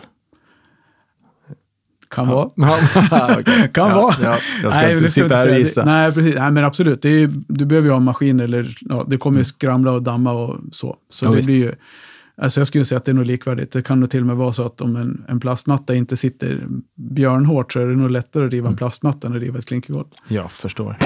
Kan 2.16 2.28
vara. 2.28 2.50
Ja, 3.12 3.30
okej. 3.40 3.70
Kan 3.74 3.90
ja, 3.90 3.96
vara. 3.96 4.16
Ja, 4.24 4.38
jag 4.64 4.72
ska 4.74 4.82
Nej, 4.82 4.94
inte 4.98 5.12
sitta 5.12 5.36
här 5.36 5.50
och 5.52 5.60
gissa. 5.60 5.86
Nej, 5.86 6.12
precis. 6.12 6.36
Nej, 6.36 6.52
men 6.52 6.64
absolut. 6.66 7.02
Det 7.02 7.10
är, 7.10 7.34
du 7.48 7.66
behöver 7.66 7.88
ju 7.88 7.92
ha 7.92 7.98
en 7.98 8.04
maskin 8.04 8.40
eller 8.40 8.76
ja, 8.82 9.06
det 9.08 9.18
kommer 9.18 9.36
ju 9.38 9.40
Mm. 9.40 9.46
skramla 9.46 9.92
och 9.92 10.04
damma 10.04 10.32
och 10.32 10.60
så. 10.72 10.96
Så 11.10 11.26
det 11.30 11.36
visst. 11.36 11.48
blir 11.48 11.58
ju, 11.58 11.72
alltså 12.42 12.60
jag 12.60 12.68
skulle 12.68 12.86
säga 12.86 12.98
att 12.98 13.06
det 13.06 13.12
är 13.12 13.14
nog 13.14 13.26
likvärdigt. 13.26 13.72
Det 13.72 13.82
kan 13.82 14.00
nog 14.00 14.10
till 14.10 14.20
och 14.20 14.26
med 14.28 14.36
vara 14.36 14.54
så 14.54 14.66
att 14.66 14.82
om 14.82 14.96
en, 14.96 15.24
en 15.28 15.40
plastmatta 15.40 15.96
inte 15.96 16.18
sitter 16.18 16.68
björnhårt 16.96 17.74
så 17.74 17.80
är 17.80 17.88
det 17.88 17.96
nog 17.96 18.12
lättare 18.12 18.46
att 18.46 18.52
riva 18.52 18.66
Mm. 18.68 18.74
en 18.74 18.78
plastmatta 18.78 19.28
än 19.28 19.36
att 19.36 19.42
riva 19.42 19.60
ett 19.60 19.66
klinkergolv. 19.66 20.06
Jag 20.28 20.52
förstår. 20.52 20.98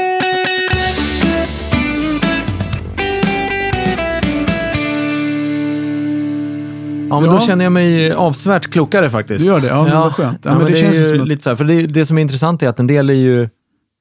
Ja, 7.09 7.19
men 7.19 7.29
Ja. 7.29 7.35
då 7.35 7.39
känner 7.45 7.65
jag 7.65 7.71
mig 7.71 8.11
avsevärt 8.11 8.67
klokare 8.71 9.09
faktiskt. 9.09 9.45
Du 9.45 9.51
gör 9.51 9.61
det? 9.61 9.67
Ja, 9.67 9.83
men 9.83 9.97
vad 9.99 10.13
skönt. 10.15 10.45
Ja, 10.45 10.57
men 10.57 10.65
det 10.71 10.77
är 10.79 10.81
känns 10.81 10.97
ju 10.97 11.01
ju 11.15 11.21
att- 11.21 11.27
lite 11.27 11.43
så 11.43 11.49
här, 11.49 11.55
för 11.55 11.63
det, 11.65 11.81
det 11.87 12.05
som 12.05 12.17
är 12.17 12.21
intressant 12.21 12.63
är 12.63 12.69
att 12.69 12.79
en 12.79 12.87
del 12.87 13.09
är 13.09 13.13
ju 13.13 13.49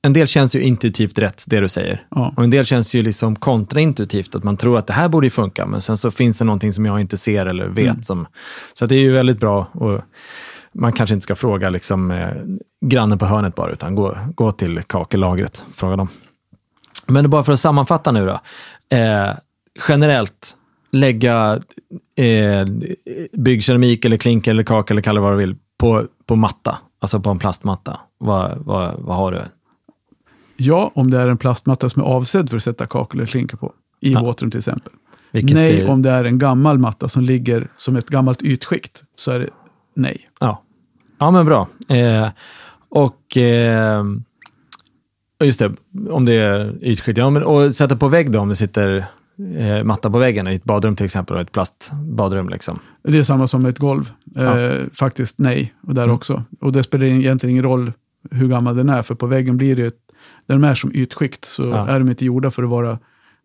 en 0.02 0.12
del 0.12 0.26
känns 0.26 0.54
ju 0.56 0.60
intuitivt 0.62 1.18
rätt, 1.18 1.44
det 1.46 1.60
du 1.60 1.68
säger. 1.68 2.02
Ja. 2.10 2.32
Och 2.36 2.44
en 2.44 2.50
del 2.50 2.64
känns 2.64 2.94
ju 2.94 3.02
liksom 3.02 3.36
kontraintuitivt, 3.36 4.34
att 4.34 4.44
man 4.44 4.56
tror 4.56 4.78
att 4.78 4.86
det 4.86 4.92
här 4.92 5.08
borde 5.08 5.26
ju 5.26 5.30
funka, 5.30 5.66
men 5.66 5.80
sen 5.80 5.96
så 5.96 6.10
finns 6.10 6.38
det 6.38 6.44
någonting 6.44 6.72
som 6.72 6.86
jag 6.86 7.00
inte 7.00 7.16
ser 7.16 7.46
eller 7.46 7.68
vet. 7.68 7.84
Mm. 7.90 8.02
Som, 8.02 8.26
så 8.74 8.86
det 8.86 8.94
är 8.94 9.00
ju 9.00 9.12
väldigt 9.12 9.40
bra. 9.40 9.70
Och 9.72 10.00
man 10.74 10.92
kanske 10.92 11.14
inte 11.14 11.24
ska 11.24 11.34
fråga 11.34 11.70
liksom, 11.70 12.10
eh, 12.10 12.28
grannen 12.86 13.18
på 13.18 13.26
hörnet 13.26 13.54
bara, 13.54 13.72
utan 13.72 13.94
gå, 13.94 14.18
gå 14.34 14.52
till 14.52 14.80
kakellagret 14.86 15.64
och 15.70 15.76
fråga 15.76 15.96
dem. 15.96 16.08
Men 17.06 17.30
bara 17.30 17.44
för 17.44 17.52
att 17.52 17.60
sammanfatta 17.60 18.12
nu 18.12 18.26
då. 18.26 18.40
Eh, 18.96 19.30
generellt, 19.88 20.52
lägga 20.90 21.60
eh, 22.16 22.66
byggkeramik 23.32 24.04
eller 24.04 24.16
klinker 24.16 24.50
eller 24.50 24.62
kakel 24.62 24.94
eller 24.94 25.02
kalla 25.02 25.20
vad 25.20 25.32
du 25.32 25.36
vill 25.36 25.56
på, 25.78 26.06
på 26.26 26.36
matta, 26.36 26.78
alltså 27.00 27.20
på 27.20 27.30
en 27.30 27.38
plastmatta. 27.38 28.00
Vad, 28.18 28.58
vad, 28.58 28.94
vad 28.98 29.16
har 29.16 29.32
du? 29.32 29.40
Ja, 30.56 30.90
om 30.94 31.10
det 31.10 31.20
är 31.20 31.28
en 31.28 31.38
plastmatta 31.38 31.88
som 31.88 32.02
är 32.02 32.06
avsedd 32.06 32.50
för 32.50 32.56
att 32.56 32.62
sätta 32.62 32.86
kakel 32.86 33.20
eller 33.20 33.26
klinker 33.26 33.56
på. 33.56 33.72
I 34.00 34.12
Ja. 34.12 34.20
våtrum 34.20 34.50
till 34.50 34.58
exempel. 34.58 34.92
Vilket 35.30 35.54
nej, 35.54 35.80
är, 35.80 35.88
om 35.88 36.02
det 36.02 36.10
är 36.10 36.24
en 36.24 36.38
gammal 36.38 36.78
matta 36.78 37.08
som 37.08 37.22
ligger 37.22 37.68
som 37.76 37.96
ett 37.96 38.08
gammalt 38.08 38.42
ytskikt. 38.42 39.04
Så 39.16 39.30
är 39.30 39.38
det 39.38 39.48
nej. 39.94 40.28
Ja. 40.40 40.62
ja, 41.18 41.30
men 41.30 41.46
bra. 41.46 41.68
Eh, 41.88 42.28
och 42.88 43.36
eh, 43.36 44.04
just 45.44 45.58
det, 45.58 45.72
om 46.10 46.24
det 46.24 46.32
är 46.34 46.84
ytskikt. 46.84 47.18
Ja, 47.18 47.30
men, 47.30 47.42
och 47.42 47.74
sätta 47.74 47.96
på 47.96 48.08
vägg 48.08 48.30
då, 48.30 48.40
om 48.40 48.48
det 48.48 48.56
sitter 48.56 49.06
eh, 49.56 49.84
matta 49.84 50.10
på 50.10 50.18
väggen 50.18 50.48
i 50.48 50.54
ett 50.54 50.64
badrum 50.64 50.96
till 50.96 51.04
exempel, 51.06 51.36
och 51.36 51.42
ett 51.42 51.52
plastbadrum. 51.52 52.48
Liksom. 52.48 52.78
Det 53.02 53.18
är 53.18 53.22
samma 53.22 53.48
som 53.48 53.66
ett 53.66 53.78
golv. 53.78 54.12
Ja. 54.34 54.58
Eh, 54.60 54.84
faktiskt 54.92 55.38
nej, 55.38 55.74
och 55.82 55.94
där 55.94 56.04
Mm. 56.04 56.14
också. 56.14 56.44
Och 56.60 56.72
det 56.72 56.82
spelar 56.82 57.04
egentligen 57.06 57.50
ingen 57.50 57.64
roll 57.64 57.92
hur 58.30 58.48
gammal 58.48 58.76
den 58.76 58.88
är, 58.88 59.02
för 59.02 59.14
på 59.14 59.26
väggen 59.26 59.56
blir 59.56 59.76
det, 59.76 59.94
när 60.46 60.56
de 60.56 60.64
är 60.64 60.74
som 60.74 60.90
ytskikt 60.94 61.44
så 61.44 61.62
Ja. 61.62 61.88
är 61.88 61.98
de 61.98 62.08
inte 62.08 62.24
gjorda 62.24 62.50
för 62.50 62.62
att 62.62 62.70
vara 62.70 62.98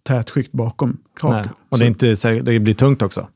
tätskikt 0.03 0.51
bakom. 0.51 0.97
Nej. 1.23 1.45
Och 1.69 1.77
det, 1.79 1.85
är 1.85 1.87
inte, 1.87 2.15
säkert- 2.15 2.45
det 2.45 2.59
blir 2.59 2.73
tungt 2.73 3.01
också. 3.01 3.27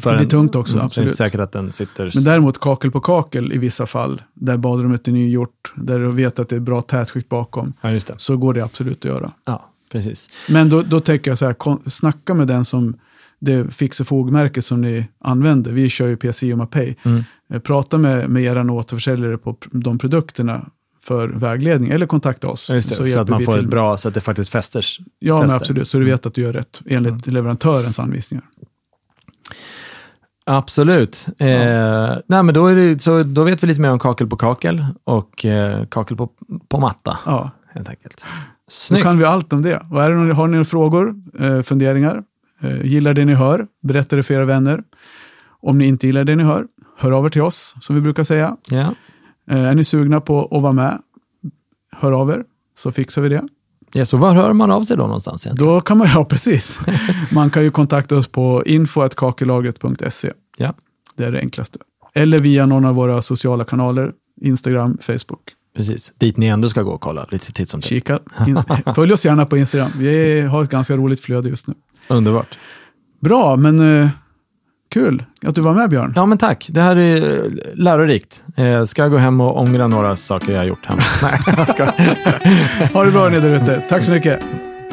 För 0.00 0.10
Det 0.10 0.16
blir 0.16 0.24
en- 0.26 0.30
tungt 0.30 0.54
också, 0.54 0.76
Mm, 0.78 0.78
så 0.78 0.78
Det 0.78 0.82
är 0.82 0.86
absolut. 0.86 1.06
inte 1.06 1.16
säkert 1.16 1.40
att 1.40 1.52
den 1.52 1.72
sitter... 1.72 2.10
Men 2.14 2.24
däremot 2.24 2.60
kakel 2.60 2.90
på 2.90 3.00
kakel 3.00 3.52
i 3.52 3.58
vissa 3.58 3.86
fall, 3.86 4.22
där 4.34 4.56
badrummet 4.56 5.08
är 5.08 5.12
nygjort, 5.12 5.72
där 5.76 5.98
du 5.98 6.10
vet 6.12 6.38
att 6.38 6.48
det 6.48 6.56
är 6.56 6.60
bra 6.60 6.82
tätskikt 6.82 7.28
bakom, 7.28 7.72
Ja, 7.80 7.98
så 8.16 8.36
går 8.36 8.54
det 8.54 8.64
absolut 8.64 8.98
att 8.98 9.04
göra. 9.04 9.30
Ja, 9.44 9.70
precis. 9.92 10.30
Men 10.48 10.68
då, 10.68 10.82
då 10.82 11.00
tänker 11.00 11.30
jag 11.30 11.38
så 11.38 11.46
här, 11.46 11.88
snacka 11.90 12.34
med 12.34 12.46
den 12.46 12.64
som 12.64 12.96
det 13.38 13.74
fix 13.74 14.00
och 14.00 14.06
fogmärke 14.06 14.62
som 14.62 14.80
ni 14.80 15.06
använder. 15.20 15.72
Vi 15.72 15.88
kör 15.88 16.08
ju 16.08 16.16
PCI 16.16 16.52
och 16.52 16.58
Mapei. 16.58 16.96
Mm. 17.02 17.24
Eh, 17.52 17.60
Prata 17.60 17.98
med, 17.98 18.30
med 18.30 18.42
era 18.42 18.72
återförsäljare 18.72 19.38
på 19.38 19.56
de 19.70 19.98
produkterna 19.98 20.66
för 21.00 21.28
vägledning, 21.28 21.90
eller 21.90 22.06
kontakta 22.06 22.48
oss. 22.48 22.68
Ja, 22.68 22.74
det. 22.74 22.82
Så, 22.82 23.06
hjälper 23.06 23.22
att 23.22 23.28
man 23.28 23.44
får 23.44 23.58
ett 23.58 23.70
bra, 23.70 23.96
så 23.96 24.08
att 24.08 24.14
det 24.14 24.20
faktiskt 24.20 24.50
fästers. 24.50 25.00
Ja, 25.18 25.34
men 25.34 25.42
fäster. 25.42 25.56
absolut. 25.56 25.90
Så 25.90 25.98
du 25.98 26.04
vet 26.04 26.26
att 26.26 26.34
du 26.34 26.40
gör 26.40 26.52
rätt 26.52 26.80
enligt 26.86 27.26
leverantörens 27.26 27.98
anvisningar. 27.98 28.44
Absolut. 30.50 31.26
Eh, 31.38 31.48
nej, 32.26 32.42
men 32.42 32.54
då, 32.54 32.66
är 32.66 32.76
det, 32.76 33.02
så, 33.02 33.22
då 33.22 33.42
vet 33.42 33.62
vi 33.62 33.66
lite 33.66 33.80
mer 33.80 33.90
om 33.90 33.98
kakel 33.98 34.26
på 34.26 34.36
kakel 34.36 34.86
och 35.04 35.44
eh, 35.44 35.86
kakel 35.86 36.16
på, 36.16 36.30
på 36.68 36.80
matta, 36.80 37.18
Ja, 37.26 37.50
helt 37.68 37.88
enkelt. 37.88 38.26
Då 38.68 38.72
Snyggt. 38.72 39.02
kan 39.02 39.18
vi 39.18 39.24
allt 39.24 39.52
om 39.52 39.62
det. 39.62 39.82
Och 39.90 40.02
är 40.02 40.10
det, 40.10 40.34
har 40.34 40.46
ni 40.46 40.52
några 40.52 40.64
frågor, 40.64 41.14
eh, 41.40 41.62
funderingar, 41.62 42.22
eh, 42.60 42.86
gillar 42.86 43.14
det 43.14 43.24
ni 43.24 43.34
hör, 43.34 43.66
berätta 43.82 44.16
det 44.16 44.22
för 44.22 44.34
era 44.34 44.44
vänner. 44.44 44.82
Om 45.60 45.78
ni 45.78 45.86
inte 45.86 46.06
gillar 46.06 46.24
det 46.24 46.36
ni 46.36 46.42
hör, 46.42 46.66
hör 46.96 47.12
av 47.12 47.26
er 47.26 47.30
till 47.30 47.42
oss, 47.42 47.74
som 47.80 47.94
vi 47.96 48.02
brukar 48.02 48.24
säga. 48.24 48.56
Ja. 48.70 48.94
Eh, 49.50 49.64
är 49.64 49.74
ni 49.74 49.84
sugna 49.84 50.20
på 50.20 50.48
att 50.56 50.62
vara 50.62 50.72
med, 50.72 50.98
hör 51.96 52.12
av 52.12 52.30
er, 52.30 52.44
så 52.74 52.92
fixar 52.92 53.22
vi 53.22 53.28
det. 53.28 53.42
Ja, 53.92 54.04
så 54.04 54.16
var 54.16 54.34
hör 54.34 54.52
man 54.52 54.70
av 54.70 54.82
sig 54.84 54.96
då 54.96 55.02
någonstans 55.02 55.46
egentligen? 55.46 55.72
Då 55.74 55.80
kan 55.80 55.98
man, 55.98 56.06
ja 56.14 56.24
precis. 56.24 56.80
Man 57.32 57.50
kan 57.50 57.62
ju 57.62 57.70
kontakta 57.70 58.16
oss 58.16 58.28
på 58.28 58.62
info.kakellagret.se. 58.66 60.32
Ja, 60.56 60.74
Det 61.16 61.24
är 61.24 61.32
det 61.32 61.38
enklaste. 61.40 61.78
Eller 62.14 62.38
via 62.38 62.66
någon 62.66 62.84
av 62.84 62.94
våra 62.94 63.22
sociala 63.22 63.64
kanaler, 63.64 64.12
Instagram, 64.40 64.98
Facebook. 65.00 65.40
Precis. 65.76 66.12
Dit 66.18 66.36
ni 66.36 66.46
ändå 66.46 66.68
ska 66.68 66.82
gå 66.82 66.90
och 66.90 67.00
kolla 67.00 67.26
lite 67.30 67.52
titt 67.52 67.68
som. 67.68 67.80
Inst- 67.80 68.94
Följ 68.94 69.12
oss 69.12 69.24
gärna 69.24 69.46
på 69.46 69.56
Instagram. 69.56 69.90
Vi 69.98 70.40
har 70.40 70.62
ett 70.62 70.70
ganska 70.70 70.96
roligt 70.96 71.20
flöde 71.20 71.48
just 71.48 71.66
nu. 71.66 71.74
Underbart. 72.08 72.58
Bra, 73.20 73.56
men 73.56 74.00
eh, 74.02 74.08
kul 74.90 75.24
att 75.46 75.54
du 75.54 75.60
var 75.60 75.74
med 75.74 75.90
Björn. 75.90 76.12
Ja, 76.16 76.26
men 76.26 76.38
tack. 76.38 76.66
Det 76.70 76.80
här 76.82 76.96
är 76.96 77.36
eh, 77.44 77.50
lärorikt. 77.74 78.44
Eh, 78.56 78.84
ska 78.84 79.02
jag 79.02 79.10
gå 79.10 79.16
hem 79.18 79.40
och 79.40 79.60
ångra 79.60 79.86
några 79.86 80.16
saker 80.16 80.52
jag 80.52 80.58
har 80.60 80.64
gjort 80.66 80.86
hemma? 80.86 81.02
Nej, 81.22 81.40
jag 81.56 81.70
ska. 81.70 81.84
Ha 82.94 83.04
det 83.04 83.10
bra 83.10 83.28
ni 83.28 83.40
där 83.40 83.54
ute. 83.54 83.82
Tack 83.88 84.04
så 84.04 84.12
mycket. 84.12 84.44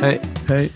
Hej. 0.02 0.22
Hej. 0.48 0.72